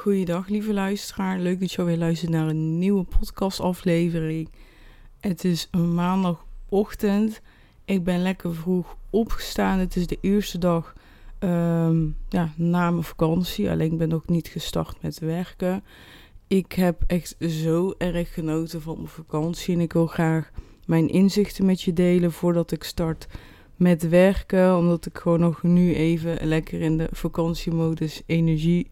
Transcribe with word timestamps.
Goeiedag 0.00 0.48
lieve 0.48 0.72
luisteraar, 0.72 1.38
leuk 1.38 1.60
dat 1.60 1.72
je 1.72 1.78
alweer 1.78 1.96
luistert 1.96 2.30
naar 2.30 2.48
een 2.48 2.78
nieuwe 2.78 3.04
podcastaflevering. 3.04 4.48
Het 5.20 5.44
is 5.44 5.70
maandagochtend, 5.94 7.40
ik 7.84 8.04
ben 8.04 8.22
lekker 8.22 8.54
vroeg 8.54 8.96
opgestaan. 9.10 9.78
Het 9.78 9.96
is 9.96 10.06
de 10.06 10.18
eerste 10.20 10.58
dag 10.58 10.94
ehm, 11.38 12.06
ja, 12.28 12.52
na 12.56 12.90
mijn 12.90 13.04
vakantie, 13.04 13.70
alleen 13.70 13.92
ik 13.92 13.98
ben 13.98 14.08
nog 14.08 14.26
niet 14.26 14.48
gestart 14.48 15.02
met 15.02 15.18
werken. 15.18 15.84
Ik 16.46 16.72
heb 16.72 17.02
echt 17.06 17.36
zo 17.48 17.94
erg 17.98 18.34
genoten 18.34 18.82
van 18.82 18.96
mijn 18.96 19.08
vakantie 19.08 19.74
en 19.74 19.80
ik 19.80 19.92
wil 19.92 20.06
graag 20.06 20.50
mijn 20.86 21.08
inzichten 21.08 21.66
met 21.66 21.82
je 21.82 21.92
delen 21.92 22.32
voordat 22.32 22.72
ik 22.72 22.84
start 22.84 23.26
met 23.76 24.08
werken. 24.08 24.76
Omdat 24.76 25.06
ik 25.06 25.18
gewoon 25.18 25.40
nog 25.40 25.62
nu 25.62 25.94
even 25.94 26.46
lekker 26.46 26.80
in 26.80 26.98
de 26.98 27.08
vakantiemodus 27.10 28.22
energie 28.26 28.90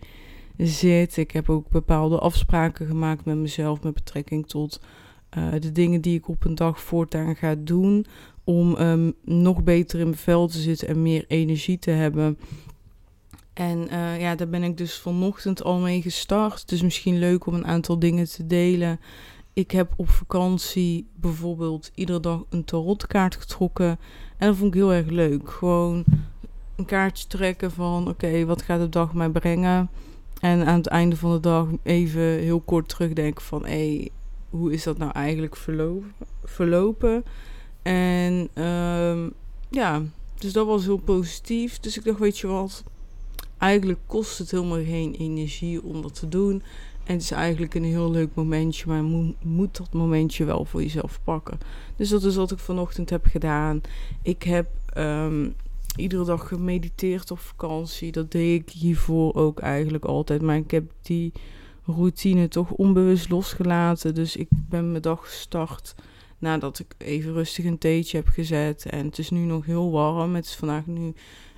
zit. 0.58 1.16
Ik 1.16 1.30
heb 1.30 1.50
ook 1.50 1.68
bepaalde 1.68 2.18
afspraken 2.18 2.86
gemaakt 2.86 3.24
met 3.24 3.36
mezelf 3.36 3.82
met 3.82 3.94
betrekking 3.94 4.46
tot 4.46 4.80
uh, 5.38 5.52
de 5.58 5.72
dingen 5.72 6.00
die 6.00 6.18
ik 6.18 6.28
op 6.28 6.44
een 6.44 6.54
dag 6.54 6.80
voortaan 6.80 7.36
ga 7.36 7.54
doen. 7.58 8.06
Om 8.44 8.76
um, 8.76 9.15
nog 9.24 9.62
beter 9.62 9.98
in 9.98 10.04
mijn 10.04 10.18
vel 10.18 10.48
te 10.48 10.59
zitten 10.59 10.88
en 10.88 11.02
meer 11.02 11.24
energie 11.28 11.78
te 11.78 11.90
hebben. 11.90 12.38
En 13.52 13.88
uh, 13.92 14.20
ja, 14.20 14.34
daar 14.34 14.48
ben 14.48 14.62
ik 14.62 14.76
dus 14.76 14.98
vanochtend 14.98 15.62
al 15.62 15.78
mee 15.78 16.02
gestart. 16.02 16.60
Het 16.60 16.72
is 16.72 16.82
misschien 16.82 17.18
leuk 17.18 17.46
om 17.46 17.54
een 17.54 17.66
aantal 17.66 17.98
dingen 17.98 18.28
te 18.28 18.46
delen. 18.46 19.00
Ik 19.52 19.70
heb 19.70 19.93
op 19.96 20.09
vakantie 20.09 21.06
bijvoorbeeld 21.15 21.90
iedere 21.95 22.20
dag 22.20 22.45
een 22.50 22.65
tarotkaart 22.65 23.37
getrokken. 23.37 23.98
En 24.37 24.46
dat 24.46 24.56
vond 24.56 24.74
ik 24.74 24.80
heel 24.80 24.93
erg 24.93 25.09
leuk. 25.09 25.50
Gewoon 25.50 26.04
een 26.76 26.84
kaartje 26.84 27.26
trekken 27.26 27.70
van 27.70 28.09
oké, 28.09 28.45
wat 28.45 28.62
gaat 28.62 28.80
de 28.80 28.88
dag 28.88 29.15
mij 29.15 29.30
brengen? 29.30 29.90
En 30.40 30.66
aan 30.66 30.76
het 30.76 30.86
einde 30.86 31.16
van 31.16 31.32
de 31.32 31.40
dag 31.40 31.68
even 31.82 32.22
heel 32.22 32.60
kort 32.60 32.88
terugdenken 32.88 33.44
van... 33.44 33.64
hé, 33.64 33.96
hey, 33.96 34.10
hoe 34.50 34.72
is 34.72 34.82
dat 34.82 34.98
nou 34.98 35.12
eigenlijk 35.12 35.56
verlopen? 35.56 36.12
verlopen? 36.44 37.24
En 37.82 38.62
um, 38.64 39.32
ja, 39.70 40.02
dus 40.38 40.52
dat 40.52 40.66
was 40.66 40.84
heel 40.84 40.96
positief. 40.96 41.78
Dus 41.78 41.96
ik 41.96 42.04
dacht, 42.04 42.18
weet 42.18 42.38
je 42.38 42.46
wat... 42.46 42.84
Eigenlijk 43.59 44.00
kost 44.06 44.38
het 44.38 44.50
helemaal 44.50 44.84
geen 44.84 45.14
energie 45.14 45.82
om 45.82 46.02
dat 46.02 46.14
te 46.14 46.28
doen. 46.28 46.62
En 47.04 47.14
het 47.14 47.22
is 47.22 47.30
eigenlijk 47.30 47.74
een 47.74 47.84
heel 47.84 48.10
leuk 48.10 48.34
momentje, 48.34 48.86
maar 48.86 49.02
moet, 49.02 49.34
moet 49.44 49.76
dat 49.76 49.92
momentje 49.92 50.44
wel 50.44 50.64
voor 50.64 50.82
jezelf 50.82 51.20
pakken. 51.24 51.59
Dus 51.96 52.09
dat 52.09 52.24
is 52.24 52.36
wat 52.36 52.50
ik 52.50 52.59
vanochtend 52.59 53.10
heb 53.10 53.26
gedaan. 53.26 53.80
Ik 54.22 54.42
heb 54.42 54.68
um, 54.96 55.54
iedere 55.96 56.24
dag 56.24 56.48
gemediteerd 56.48 57.30
op 57.30 57.38
vakantie. 57.38 58.12
Dat 58.12 58.30
deed 58.30 58.60
ik 58.60 58.70
hiervoor 58.70 59.34
ook 59.34 59.58
eigenlijk 59.58 60.04
altijd. 60.04 60.42
Maar 60.42 60.56
ik 60.56 60.70
heb 60.70 60.92
die 61.02 61.32
routine 61.84 62.48
toch 62.48 62.70
onbewust 62.70 63.30
losgelaten. 63.30 64.14
Dus 64.14 64.36
ik 64.36 64.48
ben 64.50 64.91
mijn 64.91 65.03
dag 65.03 65.20
gestart 65.20 65.94
nadat 66.38 66.78
ik 66.78 66.94
even 66.98 67.32
rustig 67.32 67.64
een 67.64 67.78
theetje 67.78 68.16
heb 68.16 68.28
gezet. 68.28 68.86
En 68.86 69.06
het 69.06 69.19
is 69.19 69.31
nu 69.31 69.41
nog 69.41 69.66
heel 69.66 69.91
warm. 69.91 70.34
Het 70.34 70.44
is 70.44 70.54
vandaag 70.54 70.86
nu, 70.86 71.14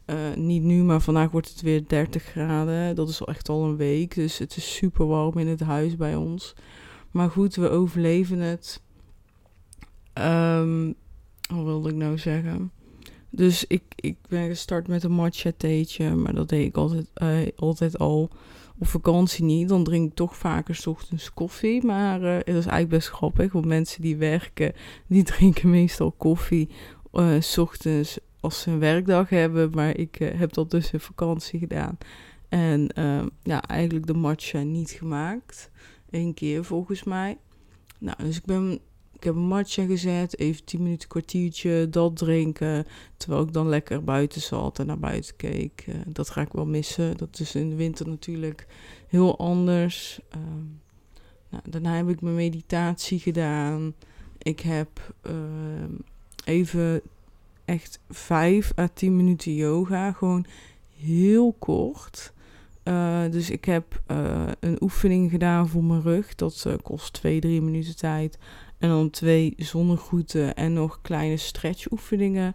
uh, 0.07 0.17
niet 0.35 0.63
nu, 0.63 0.83
maar 0.83 1.01
vandaag 1.01 1.31
wordt 1.31 1.49
het 1.49 1.61
weer 1.61 1.89
30 1.89 2.23
graden. 2.23 2.95
Dat 2.95 3.09
is 3.09 3.21
al 3.21 3.27
echt 3.27 3.49
al 3.49 3.65
een 3.65 3.77
week. 3.77 4.15
Dus 4.15 4.39
het 4.39 4.57
is 4.57 4.75
super 4.75 5.07
warm 5.07 5.39
in 5.39 5.49
het 5.49 5.61
huis 5.61 5.97
bij 5.97 6.15
ons. 6.15 6.55
Maar 7.11 7.31
goed, 7.31 7.55
we 7.55 7.69
overleven 7.69 8.39
het. 8.39 8.83
Um, 10.15 10.95
wat 11.55 11.65
wilde 11.65 11.89
ik 11.89 11.95
nou 11.95 12.19
zeggen? 12.19 12.73
Dus 13.31 13.65
ik, 13.67 13.83
ik 13.95 14.17
ben 14.29 14.49
gestart 14.49 14.89
met 14.89 15.05
een 15.05 15.13
matcha 15.13 15.53
theetje, 15.57 16.15
maar 16.15 16.35
dat 16.35 16.49
deed 16.49 16.67
ik 16.67 16.77
altijd, 16.77 17.11
uh, 17.23 17.39
altijd 17.57 17.99
al. 17.99 18.31
Op 18.79 18.87
vakantie 18.87 19.45
niet, 19.45 19.69
dan 19.69 19.85
drink 19.85 20.09
ik 20.09 20.15
toch 20.15 20.37
vaker 20.37 20.75
s 20.75 20.87
ochtends 20.87 21.33
koffie. 21.35 21.85
Maar 21.85 22.21
uh, 22.23 22.35
dat 22.35 22.47
is 22.47 22.55
eigenlijk 22.55 22.89
best 22.89 23.09
grappig, 23.09 23.53
want 23.53 23.65
mensen 23.65 24.03
die 24.03 24.17
werken, 24.17 24.73
die 25.07 25.23
drinken 25.33 25.71
meestal 25.71 26.13
koffie 26.13 26.69
uh, 27.13 27.41
s 27.41 27.59
ochtends 27.59 28.19
als 28.41 28.61
ze 28.61 28.71
een 28.71 28.79
werkdag 28.79 29.29
hebben. 29.29 29.71
Maar 29.71 29.97
ik 29.97 30.15
heb 30.15 30.53
dat 30.53 30.71
dus 30.71 30.93
in 30.93 31.01
vakantie 31.01 31.59
gedaan. 31.59 31.99
En 32.49 32.91
ja, 33.43 33.63
eigenlijk 33.63 34.07
de 34.07 34.15
matcha 34.15 34.63
niet 34.63 34.91
gemaakt. 34.91 35.71
Eén 36.11 36.35
keer 36.35 36.65
volgens 36.65 37.05
mij. 37.05 37.39
Nou, 37.99 38.17
dus 38.23 38.37
ik 38.37 38.45
ben 38.45 38.81
ik 39.21 39.27
heb 39.27 39.35
een 39.35 39.41
matcha 39.41 39.85
gezet, 39.85 40.39
even 40.39 40.65
10 40.65 40.83
minuten, 40.83 41.09
kwartiertje, 41.09 41.89
dat 41.91 42.17
drinken. 42.17 42.87
Terwijl 43.17 43.43
ik 43.43 43.53
dan 43.53 43.69
lekker 43.69 44.05
buiten 44.05 44.41
zat 44.41 44.79
en 44.79 44.87
naar 44.87 44.99
buiten 44.99 45.37
keek. 45.37 45.85
Uh, 45.89 45.95
dat 46.07 46.31
ga 46.31 46.41
ik 46.41 46.53
wel 46.53 46.67
missen. 46.67 47.17
Dat 47.17 47.41
is 47.41 47.55
in 47.55 47.69
de 47.69 47.75
winter 47.75 48.09
natuurlijk 48.09 48.67
heel 49.09 49.39
anders. 49.39 50.21
Uh, 50.37 50.43
nou, 51.49 51.63
daarna 51.71 51.97
heb 51.97 52.09
ik 52.09 52.21
mijn 52.21 52.35
meditatie 52.35 53.19
gedaan. 53.19 53.95
Ik 54.39 54.61
heb 54.61 55.15
uh, 55.27 55.33
even 56.45 57.03
echt 57.65 58.01
5 58.09 58.73
à 58.79 58.89
10 58.95 59.17
minuten 59.17 59.55
yoga. 59.55 60.13
Gewoon 60.13 60.47
heel 60.97 61.55
kort. 61.59 62.33
Uh, 62.85 63.23
dus 63.31 63.51
ik 63.51 63.65
heb 63.65 64.03
uh, 64.11 64.49
een 64.61 64.83
oefening 64.83 65.31
gedaan 65.31 65.69
voor 65.69 65.85
mijn 65.85 66.03
rug. 66.03 66.35
Dat 66.35 66.67
kost 66.83 67.13
2, 67.13 67.41
3 67.41 67.63
minuten 67.63 67.97
tijd. 67.97 68.39
En 68.81 68.89
dan 68.89 69.11
twee 69.11 69.55
zonnegroeten 69.57 70.55
en 70.55 70.73
nog 70.73 70.99
kleine 71.03 71.37
stretchoefeningen. 71.37 72.55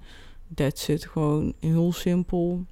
That's. 0.53 0.87
Gewoon 0.87 1.53
heel 1.59 1.93
simpel. 1.93 2.65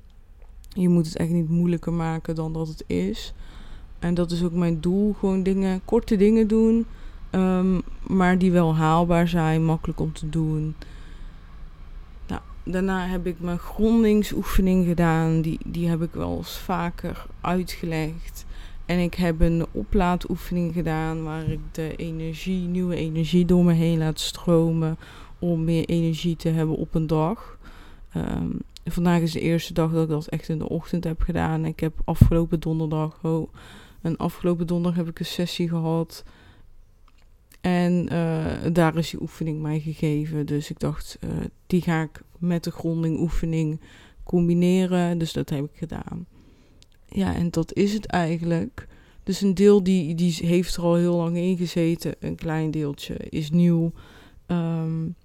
Je 0.70 0.90
moet 0.90 1.06
het 1.06 1.18
echt 1.18 1.30
niet 1.30 1.50
moeilijker 1.50 1.94
maken 1.94 2.36
dan 2.36 2.54
dat 2.54 2.68
het 2.68 2.84
is. 2.88 3.34
En 4.00 4.14
dat 4.14 4.32
is 4.32 4.44
ook 4.44 4.54
mijn 4.54 4.82
doel. 4.82 5.14
Gewoon 5.14 5.44
dingen, 5.44 5.82
korte 5.86 6.16
dingen 6.16 6.48
doen. 6.48 6.86
Um, 7.32 7.82
maar 8.08 8.38
die 8.38 8.52
wel 8.52 8.76
haalbaar 8.76 9.28
zijn, 9.28 9.66
makkelijk 9.66 10.00
om 10.00 10.14
te 10.14 10.30
doen. 10.30 10.76
Nou, 12.28 12.42
daarna 12.64 13.08
heb 13.08 13.26
ik 13.26 13.40
mijn 13.40 13.60
grondingsoefening 13.60 14.86
gedaan. 14.86 15.42
Die, 15.42 15.60
die 15.66 15.88
heb 15.88 16.02
ik 16.02 16.14
wel 16.14 16.38
eens 16.38 16.58
vaker 16.58 17.26
uitgelegd. 17.42 18.46
En 18.86 19.00
ik 19.00 19.14
heb 19.14 19.42
een 19.42 19.66
oplaadoefening 19.72 20.74
gedaan 20.74 21.24
waar 21.24 21.50
ik 21.50 21.60
de 21.72 21.96
energie, 21.96 22.68
nieuwe 22.68 22.96
energie 22.96 23.46
door 23.46 23.64
me 23.64 23.74
heen 23.74 23.98
laat 23.98 24.20
stromen 24.20 24.98
om 25.40 25.64
meer 25.64 25.86
energie 25.86 26.36
te 26.36 26.50
hebben 26.50 26.76
op 26.76 26.96
een 26.96 27.08
dag. 27.08 27.58
Um, 28.16 28.60
vandaag 28.86 29.22
is 29.22 29.32
de 29.32 29.40
eerste 29.40 29.74
dag 29.74 29.92
dat 29.92 30.04
ik 30.04 30.10
dat 30.10 30.28
echt 30.28 30.50
in 30.50 30.58
de 30.58 30.70
ochtend 30.70 31.04
heb 31.04 31.22
gedaan. 31.22 31.66
Ik 31.66 31.80
heb 31.80 32.02
afgelopen 32.04 32.60
donderdag, 32.60 33.20
oh, 33.22 33.54
en 34.02 34.18
afgelopen 34.18 34.68
donderdag 34.68 35.00
heb 35.00 35.10
ik 35.10 35.20
een 35.20 35.26
sessie 35.26 35.70
gehad. 35.70 36.24
En 37.62 38.14
uh, 38.14 38.74
daar 38.74 38.98
is 38.98 39.10
die 39.10 39.22
oefening 39.22 39.62
mij 39.62 39.80
gegeven. 39.80 40.46
Dus 40.46 40.70
ik 40.70 40.80
dacht, 40.80 41.18
uh, 41.24 41.30
die 41.68 41.82
ga 41.82 42.02
ik 42.02 42.22
met 42.38 42.64
de 42.64 42.72
gronding 42.72 43.20
oefening 43.20 43.82
combineren. 44.24 45.18
Dus 45.18 45.34
dat 45.34 45.50
heb 45.50 45.64
ik 45.64 45.78
gedaan. 45.78 46.26
Ja, 47.14 47.36
en 47.36 47.50
dat 47.50 47.74
is 47.74 47.94
het 47.94 48.06
eigenlijk. 48.06 48.88
Dus 49.24 49.42
een 49.42 49.54
deel 49.54 49.84
die, 49.84 50.16
die 50.16 50.36
heeft 50.42 50.76
er 50.76 50.84
al 50.84 50.96
heel 50.96 51.16
lang 51.16 51.38
in 51.38 51.58
gezeten. 51.58 52.16
Een 52.20 52.36
klein 52.36 52.72
deeltje 52.72 53.16
is 53.18 53.52
nieuw. 53.52 53.92
Um, 54.48 55.16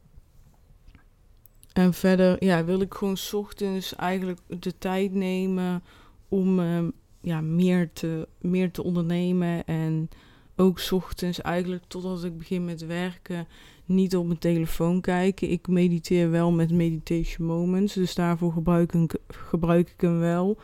en 1.73 1.95
verder 1.95 2.45
ja, 2.45 2.65
wil 2.65 2.81
ik 2.81 2.95
gewoon 2.95 3.17
ochtends 3.33 3.97
eigenlijk 3.97 4.41
de 4.61 4.79
tijd 4.79 5.13
nemen 5.13 5.83
om 6.29 6.59
um, 6.59 6.93
ja, 7.21 7.41
meer, 7.41 7.93
te, 7.93 8.29
meer 8.41 8.71
te 8.71 8.83
ondernemen. 8.83 9.67
En 9.67 10.09
ook 10.57 10.81
ochtends 10.91 11.41
eigenlijk 11.41 11.85
totdat 11.89 12.25
ik 12.25 12.39
begin 12.39 12.65
met 12.65 12.87
werken 12.87 13.47
niet 13.85 14.17
op 14.17 14.27
mijn 14.27 14.39
telefoon 14.39 15.01
kijken. 15.01 15.51
Ik 15.51 15.69
mediteer 15.69 16.31
wel 16.31 16.51
met 16.51 16.71
meditation 16.71 17.47
moments. 17.47 17.95
Dus 17.95 18.15
daarvoor 18.15 18.53
gebruik 18.53 18.93
ik, 18.93 19.17
gebruik 19.27 19.91
ik 19.91 20.01
hem 20.01 20.19
wel 20.19 20.59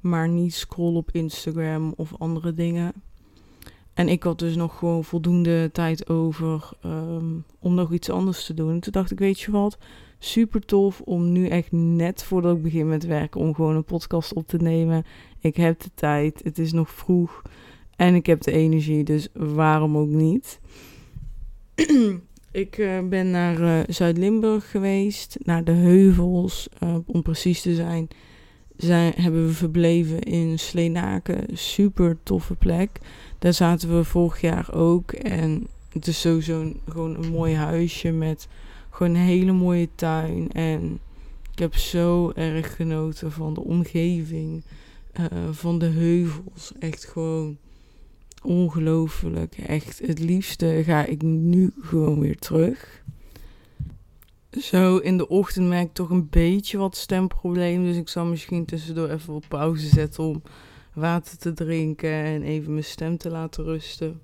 maar 0.00 0.28
niet 0.28 0.54
scrollen 0.54 0.96
op 0.96 1.10
Instagram 1.12 1.92
of 1.96 2.12
andere 2.18 2.54
dingen. 2.54 2.92
En 3.94 4.08
ik 4.08 4.22
had 4.22 4.38
dus 4.38 4.56
nog 4.56 4.78
gewoon 4.78 5.04
voldoende 5.04 5.70
tijd 5.72 6.08
over 6.08 6.68
um, 6.84 7.44
om 7.58 7.74
nog 7.74 7.92
iets 7.92 8.10
anders 8.10 8.44
te 8.44 8.54
doen. 8.54 8.70
En 8.70 8.80
toen 8.80 8.92
dacht 8.92 9.10
ik, 9.10 9.18
weet 9.18 9.40
je 9.40 9.50
wat, 9.50 9.78
super 10.18 10.64
tof 10.64 11.00
om 11.00 11.32
nu 11.32 11.48
echt 11.48 11.72
net 11.72 12.22
voordat 12.22 12.56
ik 12.56 12.62
begin 12.62 12.88
met 12.88 13.06
werken 13.06 13.40
om 13.40 13.54
gewoon 13.54 13.76
een 13.76 13.84
podcast 13.84 14.32
op 14.32 14.46
te 14.46 14.56
nemen. 14.56 15.04
Ik 15.40 15.56
heb 15.56 15.80
de 15.80 15.90
tijd, 15.94 16.40
het 16.44 16.58
is 16.58 16.72
nog 16.72 16.90
vroeg 16.90 17.42
en 17.96 18.14
ik 18.14 18.26
heb 18.26 18.42
de 18.42 18.52
energie, 18.52 19.04
dus 19.04 19.28
waarom 19.32 19.96
ook 19.96 20.08
niet? 20.08 20.60
ik 22.52 22.78
uh, 22.78 23.00
ben 23.08 23.30
naar 23.30 23.60
uh, 23.60 23.80
Zuid-Limburg 23.88 24.70
geweest, 24.70 25.36
naar 25.42 25.64
de 25.64 25.72
heuvels, 25.72 26.68
uh, 26.82 26.96
om 27.06 27.22
precies 27.22 27.60
te 27.62 27.74
zijn. 27.74 28.08
Zijn, 28.80 29.12
hebben 29.16 29.46
we 29.46 29.52
verbleven 29.52 30.20
in 30.20 30.58
Sleenaken, 30.58 31.46
super 31.52 32.16
toffe 32.22 32.54
plek. 32.54 32.98
Daar 33.38 33.54
zaten 33.54 33.96
we 33.96 34.04
vorig 34.04 34.40
jaar 34.40 34.74
ook 34.74 35.12
en 35.12 35.66
het 35.92 36.06
is 36.06 36.20
sowieso 36.20 36.60
een, 36.60 36.80
gewoon 36.88 37.16
een 37.16 37.30
mooi 37.30 37.54
huisje 37.54 38.10
met 38.10 38.48
gewoon 38.90 39.14
een 39.14 39.20
hele 39.20 39.52
mooie 39.52 39.88
tuin. 39.94 40.52
En 40.52 40.98
ik 41.52 41.58
heb 41.58 41.74
zo 41.74 42.32
erg 42.34 42.76
genoten 42.76 43.32
van 43.32 43.54
de 43.54 43.60
omgeving, 43.60 44.62
van 45.50 45.78
de 45.78 45.86
heuvels. 45.86 46.72
Echt 46.78 47.04
gewoon 47.04 47.56
ongelooflijk. 48.42 49.58
Echt, 49.66 49.98
het 50.06 50.18
liefste 50.18 50.82
ga 50.84 51.04
ik 51.04 51.22
nu 51.22 51.72
gewoon 51.80 52.20
weer 52.20 52.38
terug. 52.38 53.02
Zo 54.50 54.96
in 54.96 55.16
de 55.16 55.28
ochtend 55.28 55.68
merk 55.68 55.86
ik 55.86 55.92
toch 55.92 56.10
een 56.10 56.28
beetje 56.28 56.78
wat 56.78 56.96
stemprobleem. 56.96 57.84
Dus 57.84 57.96
ik 57.96 58.08
zal 58.08 58.24
misschien 58.24 58.64
tussendoor 58.64 59.08
even 59.08 59.34
op 59.34 59.44
pauze 59.48 59.86
zetten 59.88 60.24
om 60.24 60.42
water 60.94 61.38
te 61.38 61.52
drinken 61.52 62.10
en 62.10 62.42
even 62.42 62.72
mijn 62.72 62.84
stem 62.84 63.16
te 63.16 63.30
laten 63.30 63.64
rusten. 63.64 64.20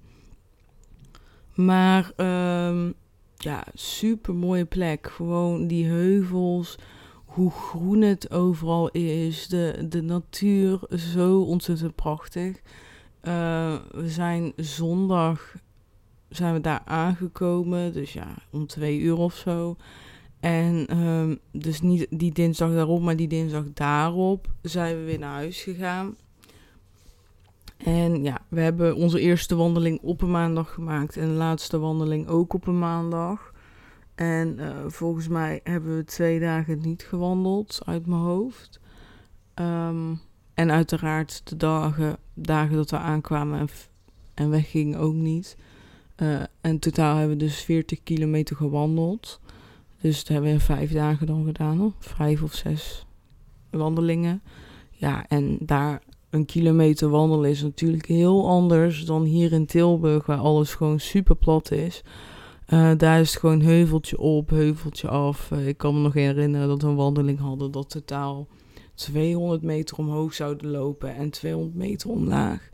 Maar 1.55 2.12
um, 2.17 2.94
ja, 3.37 3.64
super 3.75 4.34
mooie 4.34 4.64
plek. 4.64 5.11
Gewoon 5.11 5.67
die 5.67 5.87
heuvels, 5.87 6.76
hoe 7.25 7.50
groen 7.50 8.00
het 8.00 8.31
overal 8.31 8.88
is. 8.88 9.49
De, 9.49 9.87
de 9.88 10.02
natuur, 10.02 10.81
zo 11.14 11.40
ontzettend 11.40 11.94
prachtig. 11.94 12.61
Uh, 13.23 13.76
we 13.90 14.08
zijn 14.08 14.52
zondag 14.56 15.55
zijn 16.28 16.55
we 16.55 16.61
daar 16.61 16.82
aangekomen, 16.84 17.93
dus 17.93 18.12
ja, 18.12 18.34
om 18.50 18.67
twee 18.67 18.99
uur 18.99 19.17
of 19.17 19.34
zo. 19.34 19.76
En 20.41 20.99
um, 20.99 21.38
dus 21.50 21.81
niet 21.81 22.06
die 22.11 22.33
dinsdag 22.33 22.73
daarop, 22.73 23.03
maar 23.03 23.17
die 23.17 23.29
dinsdag 23.29 23.65
daarop 23.75 24.47
zijn 24.62 24.99
we 24.99 25.05
weer 25.05 25.19
naar 25.19 25.35
huis 25.35 25.62
gegaan. 25.62 26.17
En 27.77 28.23
ja, 28.23 28.41
we 28.49 28.61
hebben 28.61 28.97
onze 28.97 29.21
eerste 29.21 29.56
wandeling 29.56 30.00
op 30.03 30.23
een 30.23 30.31
maandag 30.31 30.73
gemaakt 30.73 31.17
en 31.17 31.27
de 31.27 31.35
laatste 31.35 31.79
wandeling 31.79 32.29
ook 32.29 32.55
op 32.55 32.67
een 32.67 32.79
maandag. 32.79 33.55
En 34.15 34.59
uh, 34.59 34.69
volgens 34.87 35.29
mij 35.29 35.61
hebben 35.65 35.97
we 35.97 36.05
twee 36.05 36.41
dagen 36.41 36.79
niet 36.81 37.03
gewandeld 37.03 37.81
uit 37.85 38.06
mijn 38.06 38.21
hoofd. 38.21 38.81
Um, 39.55 40.21
en 40.55 40.71
uiteraard 40.71 41.41
de 41.44 41.56
dagen, 41.56 42.17
dagen 42.35 42.77
dat 42.77 42.91
we 42.91 42.99
aankwamen 42.99 43.59
en, 43.59 43.69
en 44.35 44.50
weggingen 44.50 44.99
ook 44.99 45.15
niet. 45.15 45.56
Uh, 46.17 46.43
en 46.61 46.79
totaal 46.79 47.17
hebben 47.17 47.38
we 47.38 47.44
dus 47.44 47.61
40 47.61 48.03
kilometer 48.03 48.56
gewandeld. 48.56 49.41
Dus 50.01 50.19
dat 50.19 50.29
hebben 50.29 50.49
we 50.49 50.55
in 50.55 50.61
vijf 50.61 50.93
dagen 50.93 51.27
dan 51.27 51.45
gedaan. 51.45 51.81
Of 51.81 51.95
vijf 51.99 52.43
of 52.43 52.55
zes 52.55 53.07
wandelingen. 53.71 54.43
Ja, 54.91 55.29
en 55.29 55.59
daar 55.61 56.03
een 56.31 56.45
kilometer 56.45 57.09
wandelen 57.09 57.51
is 57.51 57.63
natuurlijk 57.63 58.07
heel 58.07 58.49
anders 58.49 59.05
dan 59.05 59.23
hier 59.23 59.53
in 59.53 59.67
Tilburg, 59.67 60.27
waar 60.27 60.39
alles 60.39 60.75
gewoon 60.75 61.01
super 61.01 61.37
plat 61.37 61.71
is. 61.71 62.03
Uh, 62.69 62.91
daar 62.97 63.21
is 63.21 63.31
het 63.31 63.41
gewoon 63.41 63.61
heuveltje 63.61 64.19
op, 64.19 64.51
heuveltje 64.51 65.09
af. 65.09 65.51
Uh, 65.53 65.69
ik 65.69 65.77
kan 65.77 65.95
me 65.95 66.01
nog 66.01 66.13
herinneren 66.15 66.69
dat 66.69 66.83
we 66.83 66.89
een 66.89 66.95
wandeling 66.95 67.39
hadden 67.39 67.71
dat 67.71 67.91
totaal 67.91 68.49
200 68.95 69.63
meter 69.63 69.97
omhoog 69.97 70.35
zouden 70.35 70.71
lopen 70.71 71.15
en 71.15 71.31
200 71.31 71.75
meter 71.75 72.11
omlaag. 72.11 72.71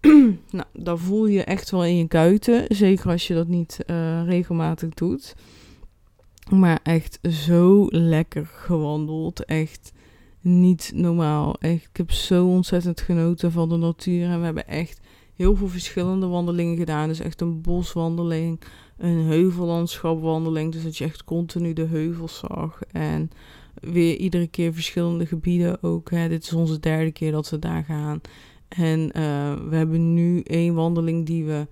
nou, 0.50 0.66
dan 0.72 0.98
voel 0.98 1.26
je 1.26 1.42
echt 1.42 1.70
wel 1.70 1.84
in 1.84 1.96
je 1.96 2.08
kuiten. 2.08 2.64
Zeker 2.68 3.10
als 3.10 3.26
je 3.26 3.34
dat 3.34 3.48
niet 3.48 3.78
uh, 3.86 4.24
regelmatig 4.26 4.94
doet. 4.94 5.34
Maar 6.50 6.80
echt 6.82 7.18
zo 7.22 7.86
lekker 7.90 8.46
gewandeld. 8.46 9.44
Echt 9.44 9.92
niet 10.40 10.92
normaal. 10.94 11.56
Echt, 11.60 11.88
ik 11.90 11.96
heb 11.96 12.10
zo 12.10 12.46
ontzettend 12.46 13.00
genoten 13.00 13.52
van 13.52 13.68
de 13.68 13.76
natuur. 13.76 14.28
En 14.28 14.38
we 14.38 14.44
hebben 14.44 14.68
echt 14.68 15.00
heel 15.36 15.56
veel 15.56 15.68
verschillende 15.68 16.26
wandelingen 16.26 16.76
gedaan. 16.76 17.08
Dus 17.08 17.20
echt 17.20 17.40
een 17.40 17.60
boswandeling, 17.60 18.60
een 18.96 19.18
heuvellandschapwandeling. 19.18 20.72
Dus 20.72 20.82
dat 20.82 20.96
je 20.96 21.04
echt 21.04 21.24
continu 21.24 21.72
de 21.72 21.86
heuvels 21.86 22.38
zag. 22.38 22.80
En 22.92 23.30
weer 23.74 24.16
iedere 24.16 24.46
keer 24.46 24.74
verschillende 24.74 25.26
gebieden 25.26 25.82
ook. 25.82 26.10
Hè. 26.10 26.28
Dit 26.28 26.42
is 26.42 26.52
onze 26.52 26.80
derde 26.80 27.12
keer 27.12 27.32
dat 27.32 27.50
we 27.50 27.58
daar 27.58 27.84
gaan. 27.84 28.20
En 28.68 29.00
uh, 29.00 29.54
we 29.68 29.76
hebben 29.76 30.14
nu 30.14 30.40
één 30.40 30.74
wandeling 30.74 31.26
die 31.26 31.44
we 31.44 31.66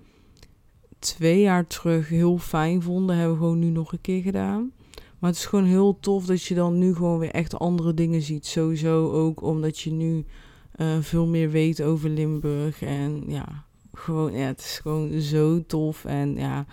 twee 1.03 1.41
jaar 1.41 1.67
terug 1.67 2.09
heel 2.09 2.39
fijn 2.39 2.83
vonden. 2.83 3.17
Hebben 3.17 3.35
we 3.35 3.43
gewoon 3.43 3.59
nu 3.59 3.71
nog 3.71 3.93
een 3.93 4.01
keer 4.01 4.23
gedaan. 4.23 4.73
Maar 5.19 5.31
het 5.31 5.39
is 5.39 5.47
gewoon 5.47 5.65
heel 5.65 5.99
tof 6.01 6.27
dat 6.27 6.43
je 6.43 6.55
dan 6.55 6.79
nu 6.79 6.95
gewoon 6.95 7.19
weer 7.19 7.31
echt 7.31 7.59
andere 7.59 7.95
dingen 7.95 8.23
ziet. 8.23 8.47
Sowieso 8.47 9.11
ook 9.11 9.43
omdat 9.43 9.81
je 9.81 9.91
nu 9.91 10.25
uh, 10.77 10.87
veel 11.01 11.27
meer 11.27 11.51
weet 11.51 11.83
over 11.83 12.11
Limburg. 12.11 12.83
En 12.83 13.23
ja, 13.27 13.65
gewoon, 13.93 14.33
ja, 14.33 14.47
het 14.47 14.61
is 14.61 14.79
gewoon 14.83 15.21
zo 15.21 15.63
tof. 15.67 16.05
En 16.05 16.35
ja, 16.37 16.67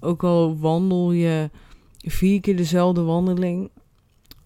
ook 0.00 0.24
al 0.24 0.58
wandel 0.58 1.12
je 1.12 1.50
vier 1.98 2.40
keer 2.40 2.56
dezelfde 2.56 3.02
wandeling 3.02 3.70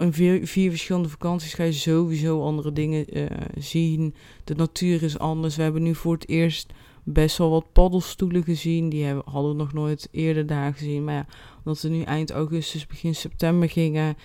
in 0.02 0.12
vier, 0.12 0.46
vier, 0.46 0.70
verschillende 0.70 1.08
vakanties 1.08 1.54
ga 1.54 1.62
je 1.62 1.72
sowieso 1.72 2.42
andere 2.42 2.72
dingen 2.72 3.18
uh, 3.18 3.26
zien. 3.58 4.14
De 4.44 4.54
natuur 4.54 5.02
is 5.02 5.18
anders. 5.18 5.56
We 5.56 5.62
hebben 5.62 5.82
nu 5.82 5.94
voor 5.94 6.12
het 6.14 6.28
eerst 6.28 6.72
best 7.02 7.38
wel 7.38 7.50
wat 7.50 7.72
paddelstoelen 7.72 8.42
gezien. 8.42 8.88
Die 8.88 9.06
hadden 9.06 9.50
we 9.50 9.56
nog 9.56 9.72
nooit 9.72 10.08
eerder 10.10 10.46
daar 10.46 10.72
gezien. 10.72 11.04
Maar 11.04 11.14
ja, 11.14 11.26
omdat 11.64 11.82
we 11.82 11.88
nu 11.88 12.02
eind 12.02 12.30
augustus, 12.30 12.86
begin 12.86 13.14
september 13.14 13.70
gingen. 13.70 14.16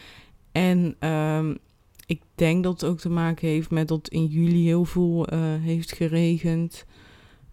En 0.51 1.09
um, 1.09 1.57
ik 2.05 2.21
denk 2.35 2.63
dat 2.63 2.81
het 2.81 2.89
ook 2.89 2.99
te 2.99 3.09
maken 3.09 3.47
heeft 3.47 3.71
met 3.71 3.87
dat 3.87 4.07
in 4.07 4.25
juli 4.25 4.65
heel 4.65 4.85
veel 4.85 5.33
uh, 5.33 5.39
heeft 5.41 5.91
geregend. 5.91 6.85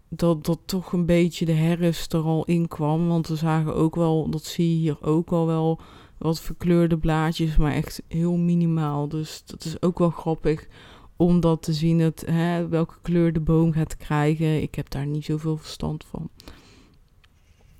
Dat 0.09 0.45
dat 0.45 0.59
toch 0.65 0.93
een 0.93 1.05
beetje 1.05 1.45
de 1.45 1.51
herfst 1.51 2.13
er 2.13 2.23
al 2.23 2.45
in 2.45 2.67
kwam. 2.67 3.07
Want 3.07 3.27
we 3.27 3.35
zagen 3.35 3.75
ook 3.75 3.95
wel, 3.95 4.29
dat 4.29 4.43
zie 4.43 4.69
je 4.69 4.79
hier 4.79 4.97
ook 5.01 5.31
al 5.31 5.45
wel 5.45 5.79
wat 6.17 6.41
verkleurde 6.41 6.97
blaadjes, 6.97 7.57
maar 7.57 7.73
echt 7.73 8.01
heel 8.07 8.35
minimaal. 8.35 9.07
Dus 9.07 9.43
dat 9.45 9.65
is 9.65 9.81
ook 9.81 9.99
wel 9.99 10.09
grappig 10.09 10.67
om 11.15 11.39
dat 11.39 11.63
te 11.63 11.73
zien, 11.73 11.99
het, 11.99 12.23
hè, 12.25 12.67
welke 12.67 12.95
kleur 13.01 13.33
de 13.33 13.39
boom 13.39 13.71
gaat 13.71 13.97
krijgen. 13.97 14.61
Ik 14.61 14.75
heb 14.75 14.89
daar 14.89 15.05
niet 15.05 15.25
zoveel 15.25 15.57
verstand 15.57 16.05
van. 16.09 16.29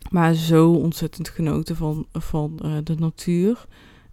Maar 0.10 0.34
zo 0.34 0.72
ontzettend 0.72 1.30
genoten 1.30 1.76
van, 1.76 2.08
van 2.12 2.60
uh, 2.66 2.78
de 2.84 2.96
natuur. 2.96 3.66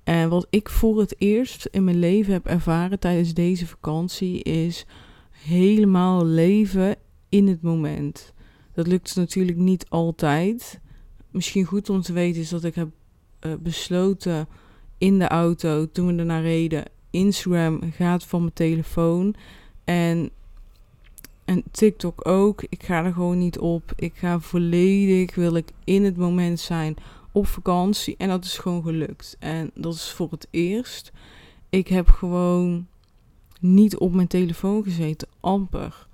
En 0.02 0.28
wat 0.28 0.46
ik 0.50 0.68
voor 0.68 1.00
het 1.00 1.14
eerst 1.18 1.66
in 1.66 1.84
mijn 1.84 1.98
leven 1.98 2.32
heb 2.32 2.46
ervaren 2.46 2.98
tijdens 2.98 3.34
deze 3.34 3.66
vakantie 3.66 4.42
is 4.42 4.86
helemaal 5.30 6.26
leven 6.26 6.96
in 7.28 7.48
het 7.48 7.62
moment. 7.62 8.32
Dat 8.72 8.86
lukt 8.86 9.16
natuurlijk 9.16 9.58
niet 9.58 9.86
altijd. 9.88 10.80
Misschien 11.30 11.64
goed 11.64 11.90
om 11.90 12.00
te 12.00 12.12
weten 12.12 12.40
is 12.40 12.48
dat 12.48 12.64
ik 12.64 12.74
heb 12.74 12.88
uh, 13.40 13.52
besloten 13.60 14.48
in 14.98 15.18
de 15.18 15.28
auto 15.28 15.90
toen 15.90 16.06
we 16.06 16.18
ernaar 16.18 16.42
reden. 16.42 16.84
Instagram 17.12 17.80
gaat 17.92 18.24
van 18.24 18.40
mijn 18.40 18.52
telefoon. 18.52 19.34
En, 19.84 20.30
en 21.44 21.62
TikTok 21.70 22.28
ook. 22.28 22.64
Ik 22.68 22.82
ga 22.82 23.04
er 23.04 23.12
gewoon 23.12 23.38
niet 23.38 23.58
op. 23.58 23.92
Ik 23.96 24.12
ga 24.14 24.40
volledig, 24.40 25.34
wil 25.34 25.54
ik 25.54 25.70
in 25.84 26.04
het 26.04 26.16
moment 26.16 26.60
zijn 26.60 26.96
op 27.32 27.46
vakantie. 27.46 28.14
En 28.18 28.28
dat 28.28 28.44
is 28.44 28.58
gewoon 28.58 28.82
gelukt. 28.82 29.36
En 29.38 29.70
dat 29.74 29.94
is 29.94 30.10
voor 30.10 30.30
het 30.30 30.48
eerst. 30.50 31.12
Ik 31.68 31.88
heb 31.88 32.08
gewoon 32.08 32.86
niet 33.60 33.96
op 33.96 34.14
mijn 34.14 34.28
telefoon 34.28 34.82
gezeten. 34.82 35.28
Amper. 35.40 36.06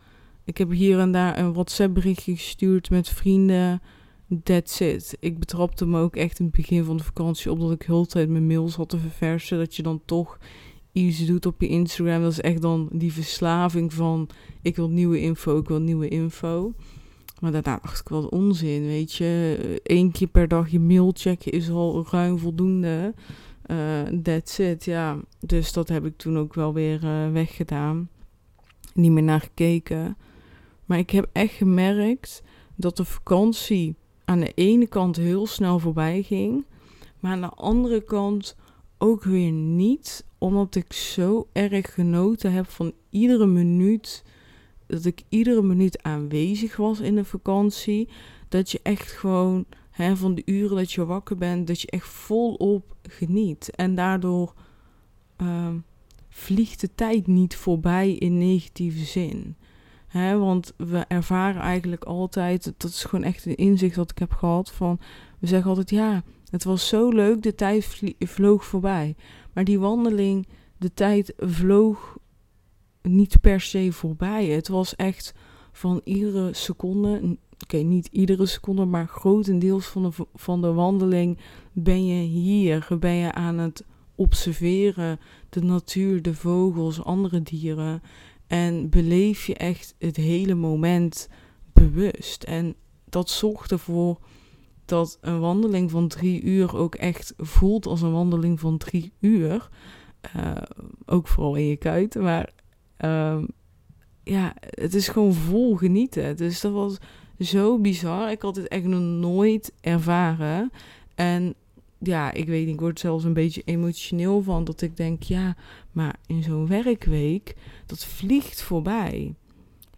Ik 0.44 0.58
heb 0.58 0.70
hier 0.70 0.98
en 0.98 1.12
daar 1.12 1.38
een 1.38 1.52
WhatsApp 1.52 1.94
berichtje 1.94 2.36
gestuurd 2.36 2.90
met 2.90 3.08
vrienden. 3.08 3.82
That's 4.42 4.80
it. 4.80 5.16
Ik 5.20 5.38
betrapte 5.38 5.86
me 5.86 6.00
ook 6.00 6.16
echt 6.16 6.38
in 6.38 6.44
het 6.44 6.54
begin 6.54 6.84
van 6.84 6.96
de 6.96 7.04
vakantie 7.04 7.50
op 7.50 7.60
dat 7.60 7.70
ik 7.70 7.82
heel 7.82 8.06
tijd 8.06 8.28
mijn 8.28 8.46
mails 8.46 8.74
had 8.74 8.88
te 8.88 8.98
verversen. 8.98 9.58
Dat 9.58 9.76
je 9.76 9.82
dan 9.82 10.00
toch 10.04 10.38
iets 11.06 11.26
doet 11.26 11.46
op 11.46 11.60
je 11.60 11.68
Instagram. 11.68 12.22
Dat 12.22 12.32
is 12.32 12.40
echt 12.40 12.62
dan 12.62 12.88
die 12.92 13.12
verslaving 13.12 13.92
van 13.92 14.28
ik 14.62 14.76
wil 14.76 14.88
nieuwe 14.88 15.20
info, 15.20 15.58
ik 15.58 15.68
wil 15.68 15.80
nieuwe 15.80 16.08
info. 16.08 16.72
Maar 17.40 17.52
daarna 17.52 17.78
dacht 17.82 18.00
ik 18.00 18.08
wel 18.08 18.26
onzin, 18.26 18.82
weet 18.82 19.14
je. 19.14 19.80
Eén 19.82 20.10
keer 20.10 20.26
per 20.26 20.48
dag 20.48 20.70
je 20.70 20.80
mail 20.80 21.12
checken 21.14 21.52
is 21.52 21.70
al 21.70 22.06
ruim 22.10 22.38
voldoende. 22.38 23.14
Uh, 23.66 24.02
that's 24.22 24.58
it, 24.58 24.84
ja. 24.84 25.18
Dus 25.40 25.72
dat 25.72 25.88
heb 25.88 26.04
ik 26.04 26.16
toen 26.16 26.38
ook 26.38 26.54
wel 26.54 26.72
weer 26.74 27.04
uh, 27.04 27.32
weggedaan. 27.32 28.08
Niet 28.94 29.10
meer 29.10 29.22
naar 29.22 29.40
gekeken. 29.40 30.16
Maar 30.84 30.98
ik 30.98 31.10
heb 31.10 31.28
echt 31.32 31.54
gemerkt 31.54 32.42
dat 32.74 32.96
de 32.96 33.04
vakantie 33.04 33.94
aan 34.24 34.40
de 34.40 34.52
ene 34.54 34.86
kant 34.86 35.16
heel 35.16 35.46
snel 35.46 35.78
voorbij 35.78 36.22
ging, 36.22 36.64
maar 37.20 37.32
aan 37.32 37.40
de 37.40 37.48
andere 37.48 38.00
kant 38.00 38.56
ook 38.98 39.24
weer 39.24 39.52
niet, 39.52 40.24
omdat 40.38 40.74
ik 40.74 40.92
zo 40.92 41.48
erg 41.52 41.94
genoten 41.94 42.52
heb 42.52 42.68
van 42.68 42.92
iedere 43.10 43.46
minuut, 43.46 44.24
dat 44.86 45.04
ik 45.04 45.22
iedere 45.28 45.62
minuut 45.62 46.02
aanwezig 46.02 46.76
was 46.76 47.00
in 47.00 47.14
de 47.14 47.24
vakantie, 47.24 48.08
dat 48.48 48.70
je 48.70 48.80
echt 48.82 49.12
gewoon 49.12 49.64
hè, 49.90 50.16
van 50.16 50.34
de 50.34 50.42
uren 50.44 50.76
dat 50.76 50.92
je 50.92 51.04
wakker 51.04 51.36
bent, 51.36 51.66
dat 51.66 51.80
je 51.80 51.90
echt 51.90 52.08
volop 52.08 52.96
geniet. 53.02 53.70
En 53.70 53.94
daardoor 53.94 54.54
ehm, 55.36 55.76
vliegt 56.28 56.80
de 56.80 56.94
tijd 56.94 57.26
niet 57.26 57.56
voorbij 57.56 58.12
in 58.12 58.38
negatieve 58.38 59.04
zin. 59.04 59.56
Hè, 60.06 60.38
want 60.38 60.72
we 60.76 60.98
ervaren 61.08 61.62
eigenlijk 61.62 62.04
altijd, 62.04 62.72
dat 62.76 62.90
is 62.90 63.04
gewoon 63.04 63.24
echt 63.24 63.46
een 63.46 63.56
inzicht 63.56 63.94
dat 63.94 64.10
ik 64.10 64.18
heb 64.18 64.32
gehad, 64.32 64.70
van 64.70 65.00
we 65.38 65.46
zeggen 65.46 65.68
altijd 65.68 65.90
ja, 65.90 66.22
het 66.50 66.64
was 66.64 66.88
zo 66.88 67.08
leuk, 67.08 67.42
de 67.42 67.54
tijd 67.54 68.02
vloog 68.18 68.64
voorbij. 68.64 69.16
Maar 69.52 69.64
die 69.64 69.78
wandeling, 69.78 70.48
de 70.76 70.94
tijd 70.94 71.32
vloog 71.36 72.18
niet 73.02 73.40
per 73.40 73.60
se 73.60 73.92
voorbij. 73.92 74.46
Het 74.46 74.68
was 74.68 74.96
echt 74.96 75.34
van 75.72 76.00
iedere 76.04 76.54
seconde, 76.54 77.38
oké, 77.62 77.76
niet 77.76 78.08
iedere 78.12 78.46
seconde, 78.46 78.84
maar 78.84 79.06
grotendeels 79.06 79.86
van 79.86 80.02
de, 80.02 80.26
van 80.34 80.60
de 80.60 80.72
wandeling 80.72 81.38
ben 81.72 82.06
je 82.06 82.22
hier. 82.22 82.86
Ben 83.00 83.14
je 83.14 83.32
aan 83.32 83.58
het 83.58 83.84
observeren, 84.14 85.20
de 85.48 85.62
natuur, 85.62 86.22
de 86.22 86.34
vogels, 86.34 87.04
andere 87.04 87.42
dieren. 87.42 88.02
En 88.46 88.88
beleef 88.88 89.46
je 89.46 89.54
echt 89.54 89.94
het 89.98 90.16
hele 90.16 90.54
moment 90.54 91.28
bewust. 91.72 92.42
En 92.42 92.74
dat 93.04 93.30
zorgt 93.30 93.70
ervoor 93.70 94.18
dat 94.88 95.18
een 95.20 95.40
wandeling 95.40 95.90
van 95.90 96.08
drie 96.08 96.42
uur 96.42 96.76
ook 96.76 96.94
echt 96.94 97.34
voelt 97.36 97.86
als 97.86 98.02
een 98.02 98.12
wandeling 98.12 98.60
van 98.60 98.78
drie 98.78 99.12
uur. 99.20 99.68
Uh, 100.36 100.52
ook 101.06 101.28
vooral 101.28 101.54
in 101.54 101.66
je 101.66 101.76
kuiten. 101.76 102.22
Maar 102.22 102.50
uh, 103.00 103.42
ja, 104.24 104.54
het 104.60 104.94
is 104.94 105.08
gewoon 105.08 105.32
vol 105.32 105.76
genieten. 105.76 106.36
Dus 106.36 106.60
dat 106.60 106.72
was 106.72 106.96
zo 107.38 107.78
bizar. 107.78 108.30
Ik 108.30 108.42
had 108.42 108.56
het 108.56 108.68
echt 108.68 108.84
nog 108.84 109.00
nooit 109.00 109.72
ervaren. 109.80 110.70
En 111.14 111.54
ja, 111.98 112.32
ik 112.32 112.46
weet 112.46 112.68
ik 112.68 112.80
word 112.80 113.00
zelfs 113.00 113.24
een 113.24 113.32
beetje 113.32 113.62
emotioneel 113.64 114.42
van 114.42 114.64
dat 114.64 114.80
ik 114.80 114.96
denk, 114.96 115.22
ja, 115.22 115.56
maar 115.92 116.16
in 116.26 116.42
zo'n 116.42 116.66
werkweek, 116.66 117.54
dat 117.86 118.04
vliegt 118.04 118.62
voorbij. 118.62 119.34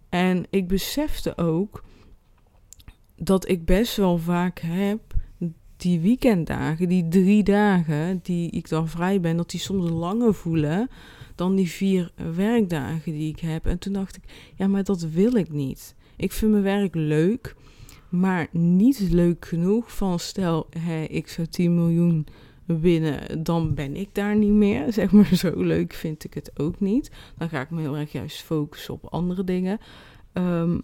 En 0.09 0.45
ik 0.51 0.69
besefte 0.69 1.37
ook 1.37 1.85
dat 3.23 3.49
ik 3.49 3.65
best 3.65 3.97
wel 3.97 4.19
vaak 4.19 4.59
heb 4.59 5.01
die 5.77 6.01
weekenddagen, 6.01 6.89
die 6.89 7.09
drie 7.09 7.43
dagen 7.43 8.21
die 8.23 8.51
ik 8.51 8.69
dan 8.69 8.89
vrij 8.89 9.21
ben, 9.21 9.37
dat 9.37 9.51
die 9.51 9.61
soms 9.61 9.91
langer 9.91 10.35
voelen 10.35 10.89
dan 11.35 11.55
die 11.55 11.69
vier 11.69 12.13
werkdagen 12.35 13.13
die 13.13 13.33
ik 13.33 13.41
heb. 13.41 13.67
En 13.67 13.79
toen 13.79 13.93
dacht 13.93 14.17
ik, 14.17 14.23
ja, 14.57 14.67
maar 14.67 14.85
dat 14.85 15.01
wil 15.01 15.35
ik 15.35 15.51
niet. 15.51 15.95
Ik 16.17 16.33
vind 16.33 16.51
mijn 16.51 16.63
werk 16.63 16.95
leuk, 16.95 17.57
maar 18.09 18.49
niet 18.53 18.99
leuk 19.11 19.47
genoeg 19.47 19.97
van 19.97 20.19
stel, 20.19 20.69
ik 21.09 21.29
zou 21.29 21.47
10 21.47 21.75
miljoen 21.75 22.27
winnen, 22.67 23.43
dan 23.43 23.75
ben 23.75 23.97
ik 23.97 24.09
daar 24.13 24.37
niet 24.37 24.53
meer. 24.53 24.93
Zeg 24.93 25.13
maar, 25.13 25.35
zo 25.35 25.61
leuk 25.63 25.93
vind 25.93 26.25
ik 26.25 26.35
het 26.35 26.51
ook 26.55 26.81
niet. 26.81 27.11
Dan 27.39 27.49
ga 27.49 27.61
ik 27.61 27.71
me 27.71 27.81
heel 27.81 27.97
erg 27.97 28.13
juist 28.13 28.43
focussen 28.43 28.95
op 28.95 29.07
andere 29.07 29.45
dingen. 29.45 29.79
Ehm, 30.33 30.79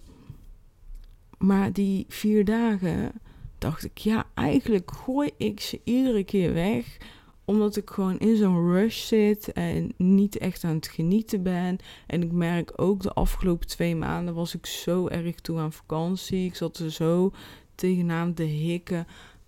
maar 1.39 1.73
die 1.73 2.05
vier 2.09 2.45
dagen 2.45 3.13
dacht 3.59 3.85
ik, 3.85 3.99
ja, 3.99 4.27
eigenlijk 4.35 4.91
gooi 4.91 5.31
ik 5.37 5.61
ze 5.61 5.81
iedere 5.85 6.25
keer 6.25 6.53
weg 6.53 6.99
omdat 7.47 7.77
ik 7.77 7.91
gewoon 7.91 8.19
in 8.19 8.37
zo'n 8.37 8.73
rush 8.73 9.07
zit 9.07 9.53
en 9.53 9.93
niet 9.97 10.39
echt 10.39 10.65
aan 10.65 10.75
het 10.75 10.89
genieten 10.89 11.43
ben. 11.43 11.79
En 12.07 12.23
ik 12.23 12.33
merk 12.33 12.73
ook 12.77 13.03
de 13.03 13.13
afgelopen 13.13 13.67
twee 13.67 13.97
maanden 13.97 14.35
was 14.35 14.55
ik 14.55 14.67
zo 14.67 15.09
erg 15.09 15.41
toe 15.41 15.59
aan 15.59 15.73
vakantie. 15.73 16.47
Ik 16.47 16.55
zat 16.55 16.79
er 16.79 16.93
zo 16.93 17.33
tegenaan 17.75 18.35
te 18.35 18.43
hikken. 18.43 19.07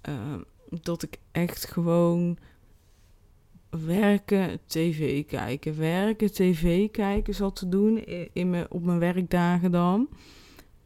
Uh, 0.08 0.14
dat 0.82 1.02
ik 1.02 1.18
echt 1.32 1.66
gewoon 1.66 2.38
werken, 3.70 4.60
tv 4.66 5.26
kijken, 5.26 5.78
werken, 5.78 6.32
tv 6.32 6.90
kijken 6.90 7.34
zat 7.34 7.56
te 7.56 7.68
doen 7.68 8.04
in 8.32 8.66
op 8.70 8.84
mijn 8.84 8.98
werkdagen 8.98 9.70
dan. 9.70 10.08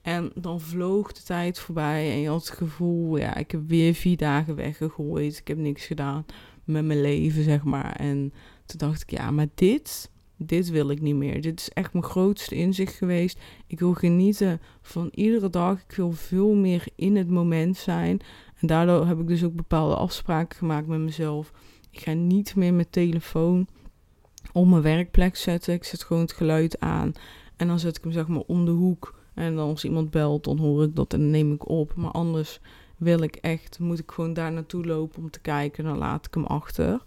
En 0.03 0.31
dan 0.35 0.61
vloog 0.61 1.13
de 1.13 1.23
tijd 1.23 1.59
voorbij 1.59 2.11
en 2.11 2.19
je 2.19 2.29
had 2.29 2.47
het 2.47 2.57
gevoel, 2.57 3.17
ja, 3.17 3.37
ik 3.37 3.51
heb 3.51 3.69
weer 3.69 3.95
vier 3.95 4.17
dagen 4.17 4.55
weggegooid. 4.55 5.39
Ik 5.39 5.49
heb 5.49 5.57
niks 5.57 5.87
gedaan 5.87 6.25
met 6.65 6.85
mijn 6.85 7.01
leven, 7.01 7.43
zeg 7.43 7.65
maar. 7.65 7.97
En 7.97 8.33
toen 8.67 8.79
dacht 8.79 9.03
ik, 9.03 9.11
ja, 9.11 9.31
maar 9.31 9.47
dit, 9.55 10.11
dit 10.37 10.71
wil 10.71 10.91
ik 10.91 11.01
niet 11.01 11.15
meer. 11.15 11.41
Dit 11.41 11.61
is 11.61 11.69
echt 11.69 11.93
mijn 11.93 12.05
grootste 12.05 12.55
inzicht 12.55 12.95
geweest. 12.95 13.39
Ik 13.67 13.79
wil 13.79 13.95
genieten 13.95 14.61
van 14.81 15.09
iedere 15.15 15.51
dag. 15.51 15.83
Ik 15.89 15.97
wil 15.97 16.13
veel 16.13 16.55
meer 16.55 16.85
in 16.95 17.17
het 17.17 17.31
moment 17.31 17.77
zijn. 17.77 18.21
En 18.61 18.67
daardoor 18.67 19.07
heb 19.07 19.21
ik 19.21 19.27
dus 19.27 19.45
ook 19.45 19.55
bepaalde 19.55 19.97
afspraken 19.97 20.59
gemaakt 20.59 20.87
met 20.87 21.01
mezelf. 21.01 21.53
Ik 21.91 22.01
ga 22.01 22.13
niet 22.13 22.57
meer 22.57 22.75
mijn 22.75 22.91
telefoon 22.91 23.67
op 24.53 24.67
mijn 24.67 24.83
werkplek 24.83 25.37
zetten. 25.37 25.75
Ik 25.75 25.85
zet 25.85 26.03
gewoon 26.03 26.23
het 26.23 26.33
geluid 26.33 26.81
aan. 26.81 27.13
En 27.57 27.67
dan 27.67 27.79
zet 27.79 27.97
ik 27.97 28.03
hem 28.03 28.13
zeg 28.13 28.29
maar 28.29 28.43
om 28.47 28.65
de 28.65 28.71
hoek. 28.71 29.21
En 29.35 29.59
als 29.59 29.85
iemand 29.85 30.11
belt, 30.11 30.45
dan 30.45 30.59
hoor 30.59 30.83
ik 30.83 30.97
dat 30.97 31.13
en 31.13 31.19
dan 31.19 31.31
neem 31.31 31.53
ik 31.53 31.69
op. 31.69 31.95
Maar 31.95 32.11
anders 32.11 32.61
wil 32.97 33.23
ik 33.23 33.37
echt, 33.37 33.79
moet 33.79 33.99
ik 33.99 34.11
gewoon 34.11 34.33
daar 34.33 34.53
naartoe 34.53 34.85
lopen 34.85 35.23
om 35.23 35.31
te 35.31 35.41
kijken, 35.41 35.85
dan 35.85 35.99
laat 35.99 36.27
ik 36.27 36.35
hem 36.35 36.45
achter. 36.45 37.03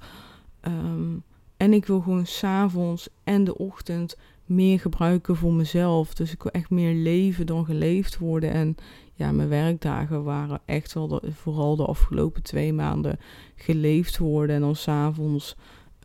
Ehm, 0.60 1.13
en 1.58 1.74
ik 1.74 1.86
wil 1.86 2.01
gewoon 2.01 2.25
s'avonds 2.25 3.10
en 3.24 3.44
de 3.44 3.58
ochtend 3.58 4.17
meer 4.46 4.79
gebruiken 4.79 5.36
voor 5.36 5.53
mezelf. 5.53 6.13
Dus 6.13 6.32
ik 6.32 6.44
wil 6.44 6.51
echt 6.51 6.70
meer 6.70 6.94
leven 6.94 7.46
dan 7.46 7.65
geleefd 7.65 8.17
worden. 8.17 8.51
En 8.51 8.75
ja, 9.13 9.32
mijn 9.32 9.50
werkdagen 9.50 10.24
waren 10.24 10.62
echt 10.65 10.94
wel, 10.94 11.08
de, 11.08 11.22
vooral 11.32 11.75
de 11.75 11.86
afgelopen 11.86 12.44
twee 12.44 12.74
maanden, 12.74 13.20
geleefd 13.55 14.17
worden. 14.17 14.55
En 14.55 14.62
dan 14.62 14.75
s'avonds 14.75 15.55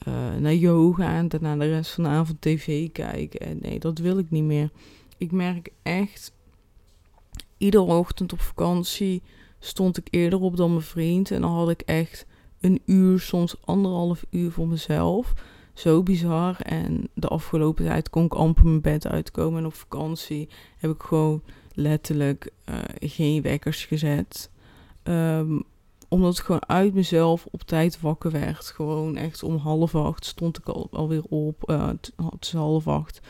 uh, 0.08 0.36
naar 0.40 0.54
yoga 0.54 1.16
en 1.16 1.28
daarna 1.28 1.56
de 1.56 1.68
rest 1.68 1.92
van 1.92 2.04
de 2.04 2.10
avond 2.10 2.40
tv 2.40 2.92
kijken. 2.92 3.40
En 3.40 3.58
nee, 3.60 3.78
dat 3.78 3.98
wil 3.98 4.18
ik 4.18 4.30
niet 4.30 4.44
meer. 4.44 4.70
Ik 5.20 5.32
merk 5.32 5.72
echt, 5.82 6.32
iedere 7.58 7.82
ochtend 7.82 8.32
op 8.32 8.40
vakantie 8.40 9.22
stond 9.58 9.96
ik 9.96 10.06
eerder 10.10 10.40
op 10.40 10.56
dan 10.56 10.70
mijn 10.70 10.82
vriend. 10.82 11.30
En 11.30 11.40
dan 11.40 11.50
had 11.50 11.70
ik 11.70 11.80
echt 11.80 12.26
een 12.60 12.82
uur, 12.86 13.20
soms 13.20 13.56
anderhalf 13.64 14.24
uur 14.30 14.50
voor 14.50 14.68
mezelf. 14.68 15.32
Zo 15.74 16.02
bizar. 16.02 16.60
En 16.60 17.08
de 17.14 17.28
afgelopen 17.28 17.84
tijd 17.84 18.10
kon 18.10 18.24
ik 18.24 18.34
amper 18.34 18.64
mijn 18.64 18.80
bed 18.80 19.06
uitkomen. 19.06 19.58
En 19.58 19.66
op 19.66 19.74
vakantie 19.74 20.48
heb 20.76 20.90
ik 20.90 21.02
gewoon 21.02 21.42
letterlijk 21.74 22.52
uh, 22.68 22.78
geen 22.98 23.42
wekkers 23.42 23.84
gezet. 23.84 24.50
Um, 25.02 25.62
omdat 26.08 26.38
ik 26.38 26.44
gewoon 26.44 26.68
uit 26.68 26.94
mezelf 26.94 27.46
op 27.50 27.62
tijd 27.62 28.00
wakker 28.00 28.30
werd. 28.30 28.66
Gewoon 28.66 29.16
echt 29.16 29.42
om 29.42 29.56
half 29.56 29.94
acht 29.94 30.24
stond 30.24 30.58
ik 30.58 30.68
al, 30.68 30.88
alweer 30.90 31.24
op. 31.24 31.62
Het 31.66 32.12
is 32.40 32.52
half 32.52 32.88
acht. 32.88 33.20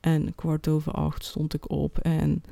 En 0.00 0.34
kwart 0.34 0.68
over 0.68 0.92
acht 0.92 1.24
stond 1.24 1.54
ik 1.54 1.70
op. 1.70 1.98
En 1.98 2.42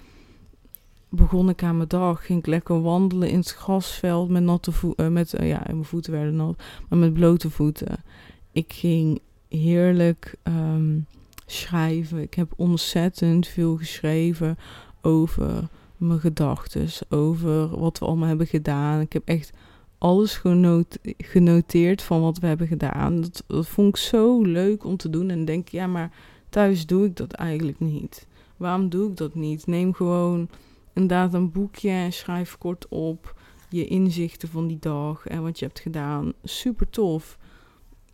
begon 1.08 1.48
ik 1.48 1.62
aan 1.62 1.76
mijn 1.76 1.88
dag. 1.88 2.26
Ging 2.26 2.38
ik 2.38 2.46
lekker 2.46 2.82
wandelen 2.82 3.30
in 3.30 3.38
het 3.38 3.52
grasveld 3.52 4.28
met 4.28 4.42
natte 4.42 4.72
voeten. 4.72 5.04
Uh, 5.06 5.12
met, 5.12 5.40
uh, 5.40 5.48
ja, 5.48 5.62
mijn 5.66 5.84
voeten 5.84 6.12
werden 6.12 6.36
nat, 6.36 6.62
maar 6.88 6.98
met 6.98 7.12
blote 7.12 7.50
voeten. 7.50 8.04
Ik 8.52 8.72
ging 8.72 9.20
heerlijk 9.48 10.34
um, 10.42 11.06
schrijven. 11.46 12.22
Ik 12.22 12.34
heb 12.34 12.52
ontzettend 12.56 13.46
veel 13.46 13.76
geschreven 13.76 14.58
over 15.02 15.68
mijn 15.96 16.20
gedachten, 16.20 16.88
over 17.08 17.78
wat 17.78 17.98
we 17.98 18.04
allemaal 18.04 18.28
hebben 18.28 18.46
gedaan. 18.46 19.00
Ik 19.00 19.12
heb 19.12 19.22
echt 19.24 19.52
alles 19.98 20.36
genot 20.36 20.98
genoteerd 21.16 22.02
van 22.02 22.20
wat 22.20 22.38
we 22.38 22.46
hebben 22.46 22.66
gedaan. 22.66 23.20
Dat, 23.20 23.44
dat 23.46 23.66
vond 23.66 23.88
ik 23.88 23.96
zo 23.96 24.42
leuk 24.42 24.84
om 24.84 24.96
te 24.96 25.10
doen. 25.10 25.30
En 25.30 25.44
denk, 25.44 25.68
ja, 25.68 25.86
maar 25.86 26.10
thuis 26.48 26.86
doe 26.86 27.04
ik 27.04 27.16
dat 27.16 27.32
eigenlijk 27.32 27.80
niet. 27.80 28.26
Waarom 28.56 28.88
doe 28.88 29.10
ik 29.10 29.16
dat 29.16 29.34
niet? 29.34 29.66
Neem 29.66 29.94
gewoon 29.94 30.48
inderdaad 30.92 31.34
een 31.34 31.52
boekje 31.52 31.90
en 31.90 32.12
schrijf 32.12 32.58
kort 32.58 32.88
op 32.88 33.34
je 33.68 33.86
inzichten 33.86 34.48
van 34.48 34.66
die 34.66 34.78
dag 34.78 35.26
en 35.26 35.42
wat 35.42 35.58
je 35.58 35.64
hebt 35.64 35.80
gedaan. 35.80 36.32
Super 36.42 36.90
tof. 36.90 37.38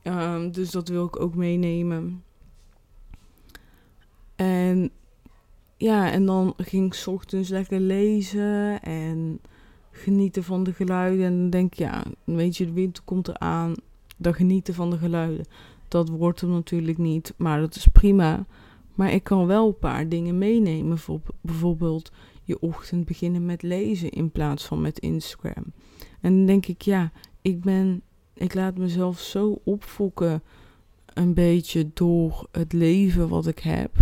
Um, 0.02 0.52
dus 0.52 0.70
dat 0.70 0.88
wil 0.88 1.06
ik 1.06 1.20
ook 1.20 1.34
meenemen. 1.34 2.22
En 4.36 4.90
ja, 5.76 6.10
en 6.10 6.26
dan 6.26 6.54
ging 6.56 6.94
ik 6.94 7.06
ochtends 7.06 7.48
lekker 7.48 7.80
lezen 7.80 8.82
en 8.82 9.40
genieten 9.90 10.44
van 10.44 10.64
de 10.64 10.72
geluiden. 10.72 11.26
En 11.26 11.38
dan 11.38 11.50
denk 11.50 11.72
ik, 11.72 11.78
ja, 11.78 12.04
weet 12.24 12.56
je, 12.56 12.64
de 12.66 12.72
winter 12.72 13.02
komt 13.04 13.28
eraan. 13.28 13.74
Dan 14.16 14.34
genieten 14.34 14.74
van 14.74 14.90
de 14.90 14.98
geluiden. 14.98 15.46
Dat 15.94 16.08
wordt 16.08 16.40
er 16.40 16.48
natuurlijk 16.48 16.98
niet, 16.98 17.34
maar 17.36 17.60
dat 17.60 17.74
is 17.74 17.86
prima. 17.86 18.46
Maar 18.94 19.12
ik 19.12 19.24
kan 19.24 19.46
wel 19.46 19.66
een 19.66 19.78
paar 19.78 20.08
dingen 20.08 20.38
meenemen. 20.38 20.98
Bijvoorbeeld 21.40 22.12
je 22.42 22.60
ochtend 22.60 23.04
beginnen 23.04 23.46
met 23.46 23.62
lezen 23.62 24.10
in 24.10 24.30
plaats 24.30 24.64
van 24.64 24.80
met 24.80 24.98
Instagram. 24.98 25.64
En 26.20 26.36
dan 26.36 26.46
denk 26.46 26.66
ik, 26.66 26.82
ja, 26.82 27.12
ik 27.42 27.60
ben, 27.60 28.02
ik 28.32 28.54
laat 28.54 28.76
mezelf 28.76 29.18
zo 29.20 29.60
opfokken 29.64 30.42
een 31.06 31.34
beetje 31.34 31.90
door 31.94 32.46
het 32.50 32.72
leven 32.72 33.28
wat 33.28 33.46
ik 33.46 33.58
heb. 33.58 33.96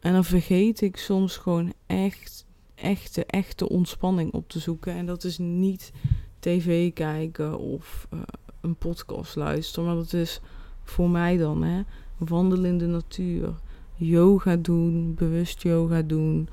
En 0.00 0.12
dan 0.12 0.24
vergeet 0.24 0.80
ik 0.80 0.96
soms 0.96 1.36
gewoon 1.36 1.72
echt, 1.86 2.46
echte, 2.74 3.24
echte 3.24 3.68
ontspanning 3.68 4.32
op 4.32 4.48
te 4.48 4.58
zoeken. 4.58 4.92
En 4.92 5.06
dat 5.06 5.24
is 5.24 5.38
niet 5.38 5.92
tv 6.38 6.92
kijken 6.92 7.58
of 7.58 8.06
uh, 8.14 8.20
een 8.60 8.76
podcast 8.76 9.36
luisteren. 9.36 9.86
Maar 9.86 9.96
dat 9.96 10.12
is 10.12 10.40
voor 10.86 11.10
mij 11.10 11.36
dan, 11.36 11.62
hè. 11.62 11.82
Wandelen 12.16 12.70
in 12.70 12.78
de 12.78 12.86
natuur. 12.86 13.54
Yoga 13.94 14.56
doen, 14.56 15.14
bewust 15.14 15.62
yoga 15.62 16.02
doen. 16.02 16.48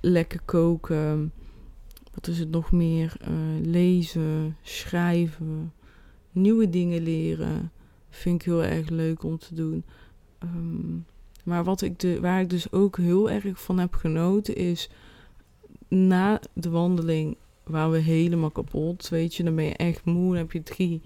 Lekker 0.00 0.40
koken. 0.44 1.32
Wat 2.14 2.26
is 2.26 2.38
het 2.38 2.50
nog 2.50 2.72
meer? 2.72 3.16
Uh, 3.20 3.66
lezen, 3.66 4.56
schrijven. 4.62 5.72
Nieuwe 6.32 6.70
dingen 6.70 7.02
leren. 7.02 7.72
Vind 8.10 8.40
ik 8.40 8.46
heel 8.46 8.64
erg 8.64 8.88
leuk 8.88 9.22
om 9.22 9.38
te 9.38 9.54
doen. 9.54 9.84
Um, 10.42 11.04
maar 11.44 11.64
wat 11.64 11.82
ik 11.82 12.00
de, 12.00 12.20
waar 12.20 12.40
ik 12.40 12.50
dus 12.50 12.72
ook 12.72 12.96
heel 12.96 13.30
erg 13.30 13.62
van 13.62 13.78
heb 13.78 13.94
genoten 13.94 14.56
is 14.56 14.90
na 15.88 16.40
de 16.52 16.70
wandeling 16.70 17.36
waren 17.64 17.90
we 17.90 17.98
helemaal 17.98 18.50
kapot. 18.50 19.08
Weet 19.08 19.34
je, 19.34 19.42
dan 19.42 19.54
ben 19.54 19.64
je 19.64 19.76
echt 19.76 20.04
moe. 20.04 20.28
Dan 20.28 20.36
heb 20.36 20.52
je 20.52 20.62
drie, 20.62 21.02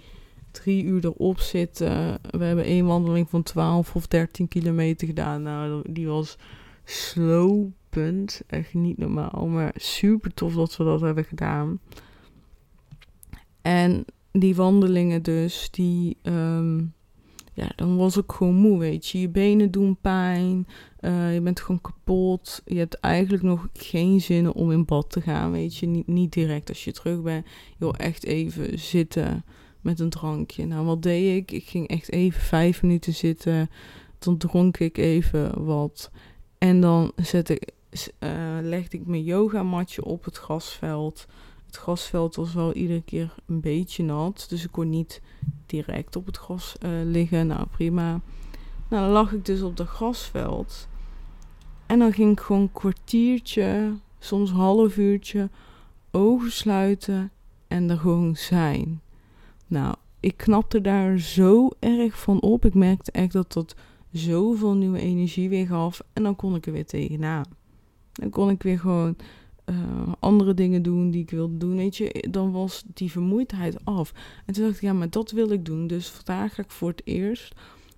drie 0.50 0.85
uur 0.85 1.04
erop 1.04 1.40
zitten. 1.40 2.19
We 2.30 2.45
hebben 2.45 2.64
één 2.64 2.87
wandeling 2.87 3.28
van 3.28 3.42
12 3.42 3.95
of 3.95 4.07
13 4.07 4.49
kilometer 4.49 5.07
gedaan. 5.07 5.42
Nou, 5.42 5.92
die 5.92 6.07
was 6.07 6.38
slopend. 6.85 8.42
Echt 8.47 8.75
niet 8.75 8.99
normaal. 8.99 9.47
Maar 9.47 9.73
super 9.76 10.35
tof 10.35 10.54
dat 10.54 10.76
we 10.76 10.85
dat 10.85 11.00
hebben 11.00 11.25
gedaan. 11.25 11.80
En 13.62 14.04
die 14.33 14.54
wandelingen 14.54 15.23
dus, 15.23 15.69
die... 15.71 16.16
Um, 16.23 16.92
ja, 17.61 17.73
dan 17.76 17.97
was 17.97 18.16
ik 18.16 18.33
gewoon 18.33 18.54
moe, 18.54 18.78
weet 18.78 19.07
je. 19.07 19.21
Je 19.21 19.28
benen 19.28 19.71
doen 19.71 19.97
pijn, 20.00 20.66
uh, 21.00 21.35
je 21.35 21.40
bent 21.40 21.61
gewoon 21.61 21.80
kapot. 21.80 22.62
Je 22.64 22.78
hebt 22.78 22.95
eigenlijk 22.95 23.42
nog 23.42 23.69
geen 23.73 24.21
zin 24.21 24.52
om 24.52 24.73
in 24.73 24.85
bad 24.85 25.11
te 25.11 25.21
gaan, 25.21 25.50
weet 25.50 25.76
je. 25.76 25.87
Niet, 25.87 26.07
niet 26.07 26.33
direct 26.33 26.69
als 26.69 26.85
je 26.85 26.92
terug 26.92 27.23
bent. 27.23 27.47
Je 27.47 27.75
wil 27.78 27.95
echt 27.95 28.25
even 28.25 28.78
zitten 28.78 29.45
met 29.80 30.00
een 30.00 30.10
drankje. 30.10 30.66
Nou, 30.66 30.87
wat 30.87 31.02
deed 31.02 31.37
ik? 31.37 31.50
Ik 31.50 31.68
ging 31.68 31.88
echt 31.88 32.12
even 32.12 32.40
vijf 32.40 32.82
minuten 32.82 33.14
zitten. 33.14 33.70
Dan 34.18 34.37
dronk 34.37 34.78
ik 34.78 34.96
even 34.96 35.64
wat. 35.64 36.10
En 36.58 36.80
dan 36.80 37.12
zet 37.16 37.49
ik, 37.49 37.70
uh, 38.20 38.30
legde 38.62 38.96
ik 38.96 39.06
mijn 39.06 39.25
yogamatje 39.25 40.04
op 40.04 40.25
het 40.25 40.37
grasveld. 40.37 41.26
Het 41.66 41.76
grasveld 41.76 42.37
was 42.37 42.54
wel 42.54 42.72
iedere 42.72 43.02
keer 43.02 43.34
een 43.46 43.60
beetje 43.60 44.02
nat. 44.02 44.46
Dus 44.49 44.64
ik 44.64 44.72
kon 44.72 44.90
niet 44.90 45.22
direct 45.66 46.16
op 46.16 46.26
het 46.26 46.37
gras 46.37 46.76
uh, 46.82 46.90
liggen. 47.04 47.46
Nou, 47.46 47.66
prima. 47.66 48.20
Nou, 48.88 49.02
dan 49.04 49.12
lag 49.12 49.32
ik 49.32 49.44
dus 49.44 49.62
op 49.62 49.76
dat 49.76 49.87
grasveld. 49.87 50.88
En 51.87 51.99
dan 51.99 52.12
ging 52.12 52.32
ik 52.32 52.40
gewoon 52.40 52.62
een 52.62 52.72
kwartiertje, 52.72 53.92
soms 54.18 54.50
half 54.50 54.96
uurtje, 54.96 55.50
ogen 56.10 56.52
sluiten 56.52 57.30
en 57.68 57.90
er 57.90 57.99
gewoon 57.99 58.37
zijn. 58.37 59.00
Nou, 59.70 59.94
ik 60.20 60.36
knapte 60.36 60.80
daar 60.80 61.18
zo 61.18 61.68
erg 61.78 62.20
van 62.20 62.40
op. 62.40 62.64
Ik 62.64 62.74
merkte 62.74 63.12
echt 63.12 63.32
dat 63.32 63.52
dat 63.52 63.74
zoveel 64.12 64.74
nieuwe 64.74 64.98
energie 64.98 65.48
weer 65.48 65.66
gaf. 65.66 66.02
En 66.12 66.22
dan 66.22 66.36
kon 66.36 66.54
ik 66.54 66.66
er 66.66 66.72
weer 66.72 66.86
tegenaan. 66.86 67.44
Dan 68.12 68.30
kon 68.30 68.50
ik 68.50 68.62
weer 68.62 68.78
gewoon 68.78 69.16
uh, 69.66 69.76
andere 70.18 70.54
dingen 70.54 70.82
doen 70.82 71.10
die 71.10 71.22
ik 71.22 71.30
wilde 71.30 71.56
doen. 71.56 71.76
Weet 71.76 71.96
je, 71.96 72.26
dan 72.30 72.52
was 72.52 72.84
die 72.94 73.10
vermoeidheid 73.10 73.84
af. 73.84 74.12
En 74.46 74.54
toen 74.54 74.64
dacht 74.64 74.76
ik, 74.76 74.82
ja, 74.82 74.92
maar 74.92 75.10
dat 75.10 75.30
wil 75.30 75.50
ik 75.50 75.64
doen. 75.64 75.86
Dus 75.86 76.08
vandaag 76.08 76.54
ga 76.54 76.62
ik 76.62 76.70
voor 76.70 76.88
het 76.88 77.02
eerst 77.04 77.54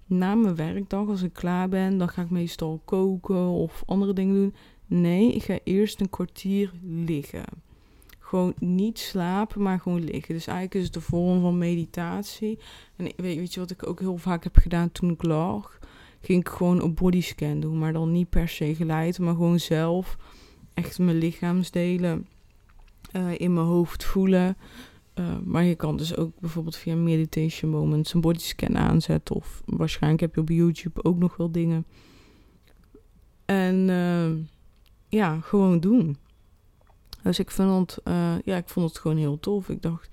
na 0.06 0.34
mijn 0.34 0.56
werkdag, 0.56 1.08
als 1.08 1.22
ik 1.22 1.32
klaar 1.32 1.68
ben, 1.68 1.98
dan 1.98 2.08
ga 2.08 2.22
ik 2.22 2.30
meestal 2.30 2.80
koken 2.84 3.46
of 3.46 3.82
andere 3.86 4.12
dingen 4.12 4.34
doen. 4.34 4.54
Nee, 4.86 5.32
ik 5.32 5.42
ga 5.42 5.58
eerst 5.64 6.00
een 6.00 6.10
kwartier 6.10 6.72
liggen. 6.82 7.44
Gewoon 8.32 8.54
niet 8.58 8.98
slapen, 8.98 9.62
maar 9.62 9.80
gewoon 9.80 10.04
liggen. 10.04 10.34
Dus 10.34 10.46
eigenlijk 10.46 10.76
is 10.78 10.84
het 10.84 10.92
de 10.92 11.00
vorm 11.00 11.40
van 11.40 11.58
meditatie. 11.58 12.58
En 12.96 13.04
weet, 13.04 13.36
weet 13.36 13.54
je 13.54 13.60
wat 13.60 13.70
ik 13.70 13.86
ook 13.86 14.00
heel 14.00 14.16
vaak 14.16 14.44
heb 14.44 14.56
gedaan 14.56 14.92
toen 14.92 15.10
ik 15.10 15.22
lag? 15.22 15.78
Ging 16.20 16.40
ik 16.40 16.48
gewoon 16.48 16.82
een 16.82 16.94
bodyscan 16.94 17.60
doen, 17.60 17.78
maar 17.78 17.92
dan 17.92 18.12
niet 18.12 18.28
per 18.28 18.48
se 18.48 18.74
geleid, 18.74 19.18
maar 19.18 19.34
gewoon 19.34 19.60
zelf 19.60 20.16
echt 20.74 20.98
mijn 20.98 21.18
lichaamsdelen 21.18 22.26
uh, 23.16 23.40
in 23.40 23.54
mijn 23.54 23.66
hoofd 23.66 24.04
voelen. 24.04 24.56
Uh, 25.14 25.38
maar 25.44 25.64
je 25.64 25.74
kan 25.74 25.96
dus 25.96 26.16
ook 26.16 26.40
bijvoorbeeld 26.40 26.76
via 26.76 26.94
Meditation 26.94 27.70
Moments 27.70 28.14
een 28.14 28.20
bodyscan 28.20 28.78
aanzetten. 28.78 29.36
Of 29.36 29.62
waarschijnlijk 29.66 30.22
heb 30.22 30.34
je 30.34 30.40
op 30.40 30.48
YouTube 30.48 31.04
ook 31.04 31.18
nog 31.18 31.36
wel 31.36 31.50
dingen. 31.50 31.86
En 33.44 33.88
uh, 33.88 34.46
ja, 35.08 35.40
gewoon 35.40 35.80
doen. 35.80 36.16
Dus 37.22 37.38
ik 37.38 37.50
vond, 37.50 37.90
het, 37.90 38.00
ja, 38.44 38.56
ik 38.56 38.68
vond 38.68 38.88
het 38.88 38.98
gewoon 38.98 39.16
heel 39.16 39.40
tof. 39.40 39.68
Ik 39.68 39.82
dacht, 39.82 40.08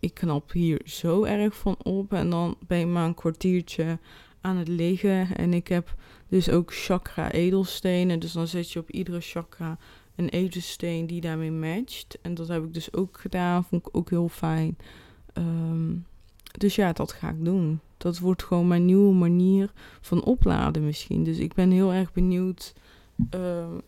ik 0.00 0.14
knap 0.14 0.52
hier 0.52 0.80
zo 0.84 1.24
erg 1.24 1.56
van 1.56 1.76
op. 1.82 2.12
En 2.12 2.30
dan 2.30 2.56
ben 2.66 2.78
je 2.78 2.86
maar 2.86 3.06
een 3.06 3.14
kwartiertje 3.14 3.98
aan 4.40 4.56
het 4.56 4.68
liggen. 4.68 5.36
En 5.36 5.54
ik 5.54 5.68
heb 5.68 5.94
dus 6.28 6.50
ook 6.50 6.74
chakra 6.74 7.30
edelstenen. 7.30 8.20
Dus 8.20 8.32
dan 8.32 8.46
zet 8.46 8.72
je 8.72 8.78
op 8.78 8.90
iedere 8.90 9.20
chakra 9.20 9.78
een 10.16 10.28
edelsteen 10.28 11.06
die 11.06 11.20
daarmee 11.20 11.52
matcht. 11.52 12.18
En 12.22 12.34
dat 12.34 12.48
heb 12.48 12.64
ik 12.64 12.74
dus 12.74 12.92
ook 12.92 13.20
gedaan. 13.20 13.64
Vond 13.64 13.86
ik 13.86 13.96
ook 13.96 14.10
heel 14.10 14.28
fijn. 14.28 14.76
Um, 15.34 16.06
dus 16.58 16.74
ja, 16.74 16.92
dat 16.92 17.12
ga 17.12 17.28
ik 17.28 17.44
doen. 17.44 17.80
Dat 17.96 18.18
wordt 18.18 18.42
gewoon 18.42 18.68
mijn 18.68 18.84
nieuwe 18.84 19.14
manier 19.14 19.72
van 20.00 20.24
opladen 20.24 20.84
misschien. 20.84 21.24
Dus 21.24 21.38
ik 21.38 21.54
ben 21.54 21.70
heel 21.70 21.92
erg 21.92 22.12
benieuwd. 22.12 22.74
Um, 23.30 23.80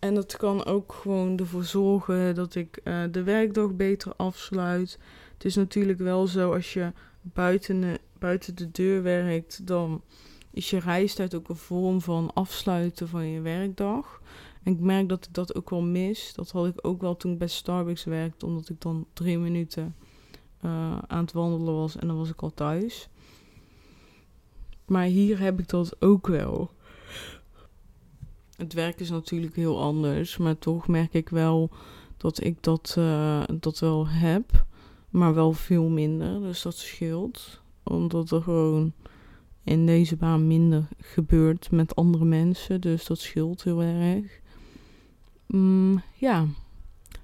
en 0.00 0.14
dat 0.14 0.36
kan 0.36 0.64
ook 0.64 0.92
gewoon 0.92 1.38
ervoor 1.38 1.64
zorgen 1.64 2.34
dat 2.34 2.54
ik 2.54 2.80
uh, 2.84 3.02
de 3.10 3.22
werkdag 3.22 3.74
beter 3.76 4.12
afsluit. 4.16 4.98
Het 5.32 5.44
is 5.44 5.54
natuurlijk 5.54 5.98
wel 5.98 6.26
zo 6.26 6.52
als 6.52 6.72
je 6.72 6.92
buiten 7.22 7.80
de, 7.80 8.00
buiten 8.18 8.54
de 8.56 8.70
deur 8.70 9.02
werkt, 9.02 9.66
dan 9.66 10.02
is 10.50 10.70
je 10.70 10.78
reistijd 10.78 11.34
ook 11.34 11.48
een 11.48 11.56
vorm 11.56 12.00
van 12.00 12.30
afsluiten 12.34 13.08
van 13.08 13.26
je 13.26 13.40
werkdag. 13.40 14.20
En 14.62 14.72
ik 14.72 14.80
merk 14.80 15.08
dat 15.08 15.24
ik 15.24 15.34
dat 15.34 15.54
ook 15.54 15.70
wel 15.70 15.82
mis. 15.82 16.32
Dat 16.34 16.50
had 16.50 16.66
ik 16.66 16.86
ook 16.86 17.00
wel 17.00 17.16
toen 17.16 17.32
ik 17.32 17.38
bij 17.38 17.48
Starbucks 17.48 18.04
werkte, 18.04 18.46
omdat 18.46 18.68
ik 18.68 18.80
dan 18.80 19.06
drie 19.12 19.38
minuten 19.38 19.94
uh, 20.64 20.98
aan 21.06 21.20
het 21.24 21.32
wandelen 21.32 21.74
was 21.74 21.96
en 21.96 22.06
dan 22.06 22.16
was 22.16 22.28
ik 22.28 22.42
al 22.42 22.54
thuis. 22.54 23.08
Maar 24.86 25.04
hier 25.04 25.40
heb 25.40 25.58
ik 25.58 25.68
dat 25.68 26.02
ook 26.02 26.26
wel. 26.26 26.70
Het 28.60 28.72
werk 28.72 29.00
is 29.00 29.10
natuurlijk 29.10 29.56
heel 29.56 29.80
anders, 29.80 30.36
maar 30.36 30.58
toch 30.58 30.88
merk 30.88 31.14
ik 31.14 31.28
wel 31.28 31.70
dat 32.16 32.44
ik 32.44 32.62
dat, 32.62 32.94
uh, 32.98 33.42
dat 33.60 33.78
wel 33.78 34.08
heb, 34.08 34.64
maar 35.10 35.34
wel 35.34 35.52
veel 35.52 35.88
minder. 35.88 36.40
Dus 36.40 36.62
dat 36.62 36.76
scheelt, 36.76 37.60
omdat 37.82 38.30
er 38.30 38.42
gewoon 38.42 38.92
in 39.64 39.86
deze 39.86 40.16
baan 40.16 40.46
minder 40.46 40.88
gebeurt 40.98 41.70
met 41.70 41.96
andere 41.96 42.24
mensen. 42.24 42.80
Dus 42.80 43.06
dat 43.06 43.18
scheelt 43.18 43.62
heel 43.62 43.82
erg. 43.82 44.40
Mm, 45.46 46.02
ja, 46.14 46.46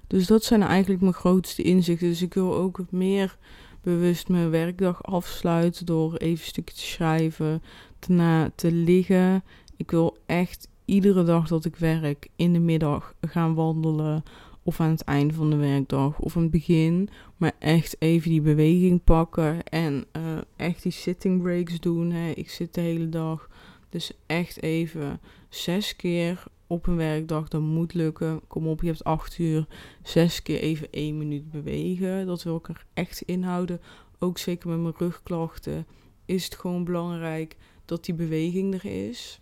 dus 0.07 0.27
dat 0.27 0.43
zijn 0.43 0.61
eigenlijk 0.61 1.01
mijn 1.01 1.13
grootste 1.13 1.61
inzichten. 1.61 2.07
Dus 2.07 2.21
ik 2.21 2.33
wil 2.33 2.55
ook 2.55 2.79
meer 2.89 3.37
bewust 3.81 4.27
mijn 4.27 4.49
werkdag 4.49 5.03
afsluiten 5.03 5.85
door 5.85 6.15
even 6.15 6.43
een 6.43 6.49
stukje 6.49 6.75
te 6.75 6.81
schrijven, 6.81 7.63
te, 7.99 8.51
te 8.55 8.71
liggen. 8.71 9.43
Ik 9.75 9.91
wil 9.91 10.17
echt 10.25 10.67
iedere 10.87 11.23
dag 11.23 11.47
dat 11.47 11.65
ik 11.65 11.75
werk 11.75 12.27
in 12.35 12.53
de 12.53 12.59
middag 12.59 13.13
gaan 13.21 13.53
wandelen. 13.53 14.23
Of 14.63 14.79
aan 14.79 14.89
het 14.89 15.03
einde 15.03 15.33
van 15.33 15.49
de 15.49 15.55
werkdag 15.55 16.19
of 16.19 16.35
aan 16.35 16.41
het 16.41 16.51
begin. 16.51 17.09
Maar 17.37 17.51
echt 17.59 17.95
even 18.01 18.29
die 18.29 18.41
beweging 18.41 19.03
pakken. 19.03 19.63
En 19.63 20.05
uh, 20.17 20.37
echt 20.55 20.83
die 20.83 20.91
sitting 20.91 21.41
breaks 21.41 21.79
doen. 21.79 22.11
Hè. 22.11 22.29
Ik 22.29 22.49
zit 22.49 22.73
de 22.73 22.81
hele 22.81 23.09
dag. 23.09 23.49
Dus 23.89 24.11
echt 24.25 24.61
even 24.61 25.19
zes 25.49 25.95
keer 25.95 26.43
op 26.67 26.87
een 26.87 26.95
werkdag, 26.95 27.47
dat 27.47 27.61
moet 27.61 27.93
lukken. 27.93 28.41
Kom 28.47 28.67
op, 28.67 28.81
je 28.81 28.87
hebt 28.87 29.03
acht 29.03 29.37
uur, 29.37 29.67
zes 30.03 30.41
keer 30.41 30.59
even 30.59 30.87
één 30.91 31.17
minuut 31.17 31.51
bewegen. 31.51 32.25
Dat 32.25 32.43
wil 32.43 32.55
ik 32.55 32.67
er 32.67 32.85
echt 32.93 33.21
inhouden. 33.21 33.81
Ook 34.19 34.37
zeker 34.37 34.69
met 34.69 34.79
mijn 34.79 34.93
rugklachten 34.97 35.85
is 36.25 36.43
het 36.43 36.55
gewoon 36.55 36.83
belangrijk 36.83 37.55
dat 37.85 38.05
die 38.05 38.15
beweging 38.15 38.73
er 38.73 38.85
is. 39.07 39.41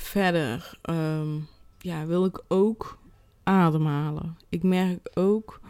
Verder 0.00 0.78
um, 0.90 1.48
ja, 1.78 2.06
wil 2.06 2.24
ik 2.24 2.42
ook 2.48 2.98
ademhalen. 3.42 4.36
Ik 4.48 4.62
merk 4.62 5.10
ook 5.14 5.60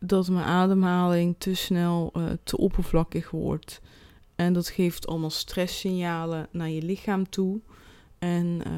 dat 0.00 0.28
mijn 0.28 0.46
ademhaling 0.46 1.34
te 1.38 1.54
snel 1.54 2.12
uh, 2.16 2.24
te 2.42 2.56
oppervlakkig 2.56 3.30
wordt. 3.30 3.80
En 4.34 4.52
dat 4.52 4.68
geeft 4.68 5.06
allemaal 5.06 5.30
stresssignalen 5.30 6.48
naar 6.50 6.68
je 6.68 6.82
lichaam 6.82 7.28
toe. 7.28 7.60
En 8.18 8.60
uh, 8.66 8.72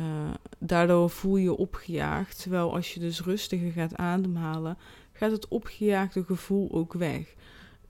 daardoor 0.59 1.11
voel 1.11 1.37
je 1.37 1.43
je 1.43 1.57
opgejaagd. 1.57 2.43
Terwijl 2.43 2.75
als 2.75 2.95
je 2.95 3.01
dus 3.01 3.23
rustiger 3.23 3.73
gaat 3.73 3.97
ademhalen, 3.97 4.79
gaat 5.13 5.31
het 5.31 5.49
opgejaagde 5.49 6.25
gevoel 6.25 6.73
ook 6.73 6.93
weg. 6.93 7.35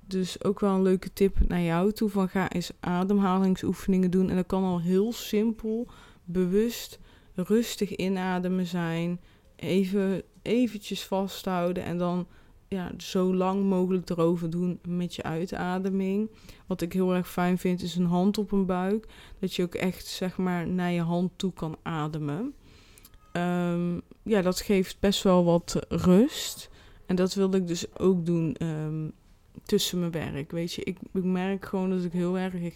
Dus 0.06 0.44
ook 0.44 0.60
wel 0.60 0.74
een 0.74 0.82
leuke 0.82 1.12
tip 1.12 1.48
naar 1.48 1.62
jou 1.62 1.92
toe: 1.92 2.08
van 2.08 2.28
ga 2.28 2.50
eens 2.50 2.70
ademhalingsoefeningen 2.80 4.10
doen. 4.10 4.30
En 4.30 4.36
dat 4.36 4.46
kan 4.46 4.64
al 4.64 4.80
heel 4.80 5.12
simpel, 5.12 5.88
bewust, 6.24 6.98
rustig 7.34 7.96
inademen 7.96 8.66
zijn. 8.66 9.20
Even 9.56 10.22
eventjes 10.42 11.04
vasthouden 11.04 11.84
en 11.84 11.98
dan 11.98 12.26
ja, 12.68 12.92
zo 12.98 13.34
lang 13.34 13.64
mogelijk 13.64 14.10
erover 14.10 14.50
doen 14.50 14.78
met 14.88 15.14
je 15.14 15.22
uitademing. 15.22 16.30
Wat 16.66 16.80
ik 16.80 16.92
heel 16.92 17.14
erg 17.14 17.30
fijn 17.30 17.58
vind 17.58 17.82
is 17.82 17.96
een 17.96 18.06
hand 18.06 18.38
op 18.38 18.52
een 18.52 18.66
buik. 18.66 19.08
Dat 19.38 19.54
je 19.54 19.62
ook 19.62 19.74
echt 19.74 20.06
zeg 20.06 20.36
maar 20.36 20.68
naar 20.68 20.90
je 20.90 21.00
hand 21.00 21.30
toe 21.36 21.52
kan 21.52 21.76
ademen. 21.82 22.54
Ehm, 23.32 23.98
ja, 24.22 24.42
dat 24.42 24.60
geeft 24.60 25.00
best 25.00 25.22
wel 25.22 25.44
wat 25.44 25.86
rust. 25.88 26.70
En 27.06 27.16
dat 27.16 27.34
wilde 27.34 27.56
ik 27.56 27.66
dus 27.66 27.98
ook 27.98 28.26
doen 28.26 28.54
ehm, 28.54 29.08
tussen 29.62 29.98
mijn 29.98 30.10
werk. 30.10 30.50
Weet 30.50 30.72
je, 30.72 30.84
ik, 30.84 30.98
ik 31.12 31.24
merk 31.24 31.64
gewoon 31.64 31.90
dat 31.90 32.04
ik 32.04 32.12
heel 32.12 32.38
erg 32.38 32.74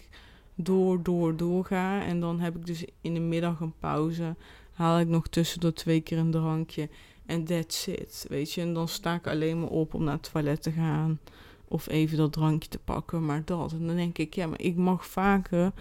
door, 0.61 1.03
door, 1.03 1.35
door 1.35 1.65
ga. 1.65 2.03
En 2.03 2.19
dan 2.19 2.39
heb 2.39 2.55
ik 2.55 2.65
dus 2.65 2.85
in 3.01 3.13
de 3.13 3.19
middag 3.19 3.59
een 3.59 3.73
pauze. 3.79 4.35
Haal 4.73 4.99
ik 4.99 5.07
nog 5.07 5.27
tussendoor 5.27 5.73
twee 5.73 6.01
keer 6.01 6.17
een 6.17 6.31
drankje. 6.31 6.89
En 7.25 7.43
that's 7.43 7.87
it, 7.87 8.25
weet 8.29 8.53
je. 8.53 8.61
En 8.61 8.73
dan 8.73 8.87
sta 8.87 9.15
ik 9.15 9.27
alleen 9.27 9.59
maar 9.59 9.69
op 9.69 9.93
om 9.93 10.03
naar 10.03 10.13
het 10.13 10.31
toilet 10.31 10.61
te 10.61 10.71
gaan. 10.71 11.19
Of 11.67 11.87
even 11.87 12.17
dat 12.17 12.33
drankje 12.33 12.69
te 12.69 12.79
pakken, 12.79 13.25
maar 13.25 13.41
dat. 13.45 13.71
En 13.71 13.87
dan 13.87 13.95
denk 13.95 14.17
ik, 14.17 14.33
ja, 14.33 14.47
maar 14.47 14.61
ik 14.61 14.75
mag 14.75 15.05
vaker 15.05 15.71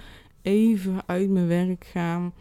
even 0.42 1.00
uit 1.06 1.30
mijn 1.30 1.46
werk 1.46 1.84
gaan. 1.84 2.32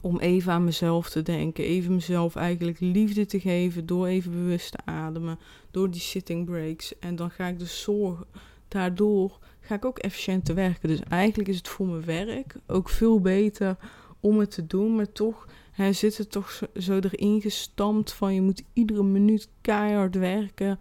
Om 0.00 0.18
even 0.18 0.52
aan 0.52 0.64
mezelf 0.64 1.10
te 1.10 1.22
denken. 1.22 1.64
Even 1.64 1.94
mezelf 1.94 2.36
eigenlijk 2.36 2.80
liefde 2.80 3.26
te 3.26 3.40
geven. 3.40 3.86
Door 3.86 4.06
even 4.06 4.30
bewust 4.30 4.72
te 4.72 4.78
ademen. 4.84 5.38
Door 5.70 5.90
die 5.90 6.00
sitting 6.00 6.44
breaks. 6.44 6.98
En 6.98 7.16
dan 7.16 7.30
ga 7.30 7.46
ik 7.46 7.58
dus 7.58 7.82
zorgen. 7.82 8.26
Daardoor 8.72 9.38
ga 9.60 9.74
ik 9.74 9.84
ook 9.84 9.98
efficiënter 9.98 10.54
werken. 10.54 10.88
Dus 10.88 11.00
eigenlijk 11.08 11.48
is 11.48 11.56
het 11.56 11.68
voor 11.68 11.86
mijn 11.86 12.04
werk 12.04 12.54
ook 12.66 12.88
veel 12.88 13.20
beter 13.20 13.76
om 14.20 14.38
het 14.38 14.50
te 14.50 14.66
doen. 14.66 14.96
Maar 14.96 15.12
toch 15.12 15.46
hij 15.72 15.92
zit 15.92 16.18
er 16.18 16.28
toch 16.28 16.50
zo, 16.50 16.66
zo 16.76 16.98
erin 17.00 17.40
gestampt 17.40 18.12
van 18.12 18.34
je 18.34 18.40
moet 18.40 18.62
iedere 18.72 19.02
minuut 19.02 19.48
keihard 19.60 20.14
werken, 20.14 20.78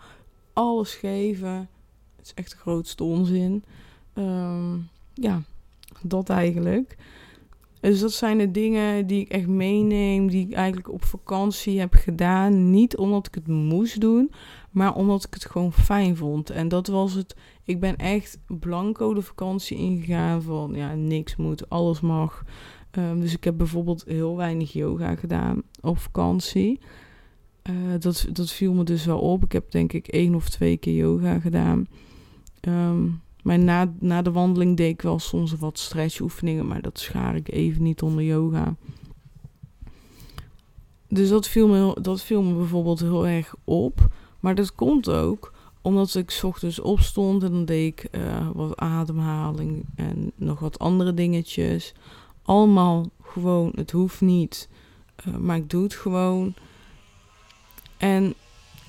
alles 0.53 0.93
geven. 0.93 1.69
Het 2.15 2.25
is 2.25 2.33
echt 2.33 2.51
de 2.51 2.57
grootste 2.57 3.03
onzin. 3.03 3.63
Ehm, 4.13 4.77
ja, 5.13 5.41
dat 6.01 6.29
eigenlijk. 6.29 6.97
Dus 7.79 7.99
dat 7.99 8.11
zijn 8.11 8.37
de 8.37 8.51
dingen 8.51 9.07
die 9.07 9.21
ik 9.21 9.29
echt 9.29 9.47
meeneem, 9.47 10.27
die 10.27 10.47
ik 10.47 10.53
eigenlijk 10.53 10.91
op 10.91 11.03
vakantie 11.03 11.79
heb 11.79 11.93
gedaan. 11.93 12.69
Niet 12.69 12.97
omdat 12.97 13.27
ik 13.27 13.35
het 13.35 13.47
moest 13.47 14.01
doen, 14.01 14.31
maar 14.71 14.95
omdat 14.95 15.25
ik 15.25 15.33
het 15.33 15.45
gewoon 15.45 15.73
fijn 15.73 16.15
vond. 16.15 16.49
En 16.49 16.67
dat 16.67 16.87
was 16.87 17.13
het. 17.13 17.35
Ik 17.63 17.79
ben 17.79 17.95
echt 17.95 18.39
blanco 18.47 19.13
de 19.13 19.21
vakantie 19.21 19.77
ingegaan 19.77 20.41
van 20.41 20.71
ja, 20.73 20.93
niks 20.93 21.35
moet, 21.35 21.69
alles 21.69 22.01
mag. 22.01 22.43
Ehm, 22.91 23.19
dus 23.19 23.33
ik 23.33 23.43
heb 23.43 23.57
bijvoorbeeld 23.57 24.03
heel 24.07 24.37
weinig 24.37 24.73
yoga 24.73 25.15
gedaan 25.15 25.61
op 25.81 25.97
vakantie. 25.97 26.79
Uh, 27.69 27.75
dat, 27.99 28.27
dat 28.31 28.51
viel 28.51 28.73
me 28.73 28.83
dus 28.83 29.05
wel 29.05 29.19
op. 29.19 29.43
Ik 29.43 29.51
heb 29.51 29.71
denk 29.71 29.93
ik 29.93 30.07
één 30.07 30.35
of 30.35 30.49
twee 30.49 30.77
keer 30.77 30.95
yoga 30.95 31.39
gedaan. 31.39 31.87
Um, 32.61 33.21
maar 33.43 33.59
na, 33.59 33.93
na 33.99 34.21
de 34.21 34.31
wandeling 34.31 34.77
deed 34.77 34.89
ik 34.89 35.01
wel 35.01 35.19
soms 35.19 35.55
wat 35.55 35.79
stretchoefeningen, 35.79 36.67
maar 36.67 36.81
dat 36.81 36.99
schaar 36.99 37.35
ik 37.35 37.51
even 37.51 37.83
niet 37.83 38.01
onder 38.01 38.23
yoga. 38.23 38.75
Dus 41.07 41.29
dat 41.29 41.47
viel 41.47 41.67
me, 41.67 42.01
dat 42.01 42.21
viel 42.21 42.41
me 42.41 42.53
bijvoorbeeld 42.53 42.99
heel 42.99 43.27
erg 43.27 43.55
op. 43.63 44.07
Maar 44.41 44.55
dat 44.55 44.75
komt 44.75 45.09
ook 45.09 45.53
omdat 45.81 46.15
ik 46.15 46.29
s 46.29 46.43
ochtends 46.43 46.79
opstond 46.79 47.43
en 47.43 47.51
dan 47.51 47.65
deed 47.65 47.87
ik 47.87 48.07
uh, 48.11 48.49
wat 48.53 48.77
ademhaling 48.77 49.85
en 49.95 50.31
nog 50.35 50.59
wat 50.59 50.79
andere 50.79 51.13
dingetjes 51.13 51.93
allemaal 52.43 53.09
gewoon, 53.23 53.71
het 53.75 53.91
hoeft 53.91 54.21
niet, 54.21 54.69
uh, 55.27 55.35
maar 55.35 55.55
ik 55.55 55.69
doe 55.69 55.83
het 55.83 55.93
gewoon. 55.93 56.53
En, 57.97 58.33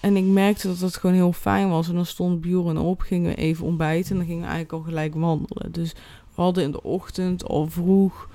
en 0.00 0.16
ik 0.16 0.24
merkte 0.24 0.68
dat 0.68 0.80
het 0.80 0.96
gewoon 0.96 1.16
heel 1.16 1.32
fijn 1.32 1.68
was. 1.68 1.88
En 1.88 1.94
dan 1.94 2.06
stond 2.06 2.40
Bjorn 2.40 2.78
op, 2.78 3.00
gingen 3.00 3.30
we 3.30 3.36
even 3.36 3.66
ontbijten 3.66 4.10
en 4.10 4.16
dan 4.16 4.26
gingen 4.26 4.42
we 4.42 4.48
eigenlijk 4.48 4.82
al 4.82 4.88
gelijk 4.88 5.14
wandelen. 5.14 5.72
Dus 5.72 5.92
we 6.34 6.42
hadden 6.42 6.64
in 6.64 6.70
de 6.70 6.82
ochtend 6.82 7.44
al 7.44 7.66
vroeg 7.66 8.28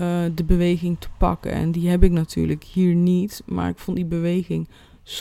uh, 0.00 0.24
de 0.34 0.44
beweging 0.44 0.96
te 0.98 1.08
pakken. 1.18 1.52
En 1.52 1.72
die 1.72 1.88
heb 1.88 2.02
ik 2.02 2.12
natuurlijk 2.12 2.64
hier 2.64 2.94
niet, 2.94 3.42
maar 3.46 3.68
ik 3.68 3.78
vond 3.78 3.96
die 3.96 4.06
beweging 4.06 4.68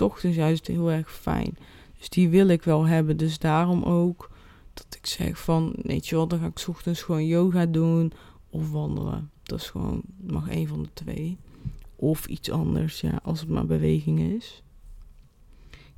ochtends 0.02 0.38
juist 0.38 0.68
heel 0.68 0.92
erg 0.92 1.12
fijn. 1.12 1.58
Dus 1.98 2.10
die 2.10 2.30
wil 2.30 2.48
ik 2.48 2.64
wel 2.64 2.86
hebben. 2.86 3.18
Dus 3.18 3.40
daarom 3.40 3.84
ook 3.84 4.32
dat 4.74 4.86
ik 4.90 5.06
zeg 5.06 5.40
van, 5.40 5.74
weet 5.82 6.08
je 6.08 6.16
wel, 6.16 6.28
dan 6.28 6.40
ga 6.40 6.46
ik 6.46 6.58
s 6.58 6.68
ochtends 6.68 7.02
gewoon 7.02 7.26
yoga 7.26 7.66
doen 7.66 8.12
of 8.50 8.72
wandelen. 8.72 9.32
Dat 9.44 9.60
is 9.60 9.70
gewoon, 9.70 10.02
mag 10.28 10.50
één 10.50 10.68
van 10.68 10.84
de 10.84 10.90
twee. 10.94 11.38
Of 11.96 12.26
iets 12.26 12.52
anders, 12.52 13.02
ja, 13.02 13.20
als 13.24 13.40
het 13.40 13.50
maar 13.50 13.66
beweging 13.66 14.20
is. 14.20 14.64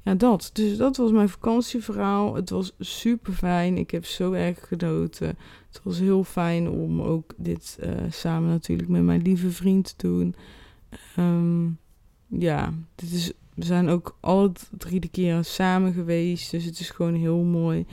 Ja, 0.01 0.15
dat. 0.15 0.49
Dus 0.53 0.77
dat 0.77 0.97
was 0.97 1.11
mijn 1.11 1.29
vakantieverhaal. 1.29 2.35
Het 2.35 2.49
was 2.49 2.73
super 2.79 3.33
fijn. 3.33 3.77
Ik 3.77 3.91
heb 3.91 4.05
zo 4.05 4.31
erg 4.31 4.67
genoten. 4.67 5.27
Het 5.67 5.81
was 5.83 5.99
heel 5.99 6.23
fijn 6.23 6.69
om 6.69 7.01
ook 7.01 7.33
dit 7.37 7.77
uh, 7.83 7.91
samen 8.09 8.49
natuurlijk 8.49 8.89
met 8.89 9.03
mijn 9.03 9.21
lieve 9.21 9.51
vriend 9.51 9.97
te 9.97 10.07
doen. 10.07 10.35
Um, 11.19 11.77
ja, 12.27 12.73
dit 12.95 13.11
is, 13.11 13.31
we 13.55 13.65
zijn 13.65 13.89
ook 13.89 14.17
alle 14.19 14.51
drie 14.77 15.09
keer 15.11 15.43
samen 15.43 15.93
geweest. 15.93 16.51
Dus 16.51 16.65
het 16.65 16.79
is 16.79 16.89
gewoon 16.89 17.13
heel 17.13 17.43
mooi 17.43 17.85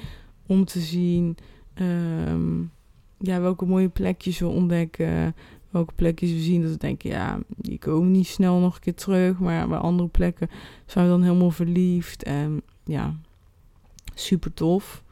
om 0.46 0.64
te 0.64 0.80
zien. 0.80 1.36
Um, 1.74 2.70
ja, 3.18 3.40
welke 3.40 3.64
mooie 3.64 3.88
plekjes 3.88 4.38
we 4.38 4.46
ontdekken. 4.46 5.34
Welke 5.70 5.92
plekjes 5.94 6.30
we 6.30 6.40
zien 6.40 6.62
dat 6.62 6.70
we 6.70 6.76
denken, 6.76 7.10
ja, 7.10 7.38
die 7.56 7.78
komen 7.78 8.10
niet 8.10 8.26
snel 8.26 8.58
nog 8.58 8.74
een 8.74 8.80
keer 8.80 8.94
terug. 8.94 9.38
Maar 9.38 9.68
bij 9.68 9.78
andere 9.78 10.08
plekken 10.08 10.50
zijn 10.86 11.04
we 11.04 11.10
dan 11.10 11.22
helemaal 11.22 11.50
verliefd. 11.50 12.22
En 12.22 12.62
ja, 12.84 13.16
super 14.14 14.54
tof. 14.54 15.02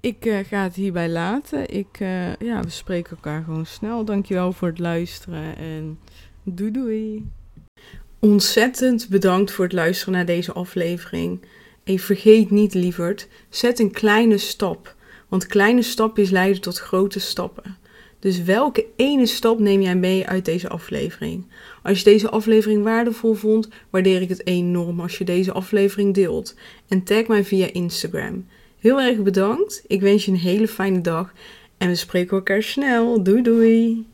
Ik 0.00 0.24
uh, 0.24 0.38
ga 0.38 0.62
het 0.62 0.74
hierbij 0.74 1.08
laten. 1.08 1.74
Ik, 1.74 2.00
uh, 2.00 2.36
ja, 2.36 2.62
we 2.62 2.70
spreken 2.70 3.16
elkaar 3.16 3.42
gewoon 3.42 3.66
snel. 3.66 4.04
Dankjewel 4.04 4.52
voor 4.52 4.68
het 4.68 4.78
luisteren 4.78 5.56
en 5.56 5.98
doei 6.42 6.70
doei. 6.70 7.30
Ontzettend 8.20 9.08
bedankt 9.08 9.52
voor 9.52 9.64
het 9.64 9.72
luisteren 9.72 10.14
naar 10.14 10.26
deze 10.26 10.52
aflevering. 10.52 11.40
En 11.84 11.98
vergeet 11.98 12.50
niet, 12.50 12.74
lieverd, 12.74 13.28
zet 13.48 13.78
een 13.78 13.90
kleine 13.90 14.38
stap. 14.38 14.94
Want 15.28 15.46
kleine 15.46 15.82
stapjes 15.82 16.30
leiden 16.30 16.60
tot 16.60 16.78
grote 16.78 17.20
stappen. 17.20 17.76
Dus 18.18 18.42
welke 18.42 18.86
ene 18.96 19.26
stap 19.26 19.58
neem 19.58 19.80
jij 19.80 19.96
mee 19.96 20.26
uit 20.26 20.44
deze 20.44 20.68
aflevering? 20.68 21.46
Als 21.82 21.98
je 21.98 22.04
deze 22.04 22.30
aflevering 22.30 22.82
waardevol 22.82 23.34
vond, 23.34 23.68
waardeer 23.90 24.22
ik 24.22 24.28
het 24.28 24.46
enorm 24.46 25.00
als 25.00 25.18
je 25.18 25.24
deze 25.24 25.52
aflevering 25.52 26.14
deelt. 26.14 26.54
En 26.88 27.02
tag 27.02 27.26
mij 27.26 27.44
via 27.44 27.72
Instagram. 27.72 28.46
Heel 28.78 29.00
erg 29.00 29.22
bedankt. 29.22 29.84
Ik 29.86 30.00
wens 30.00 30.24
je 30.24 30.30
een 30.30 30.36
hele 30.36 30.68
fijne 30.68 31.00
dag. 31.00 31.32
En 31.78 31.88
we 31.88 31.94
spreken 31.94 32.36
elkaar 32.36 32.62
snel. 32.62 33.22
Doei 33.22 33.42
doei. 33.42 34.06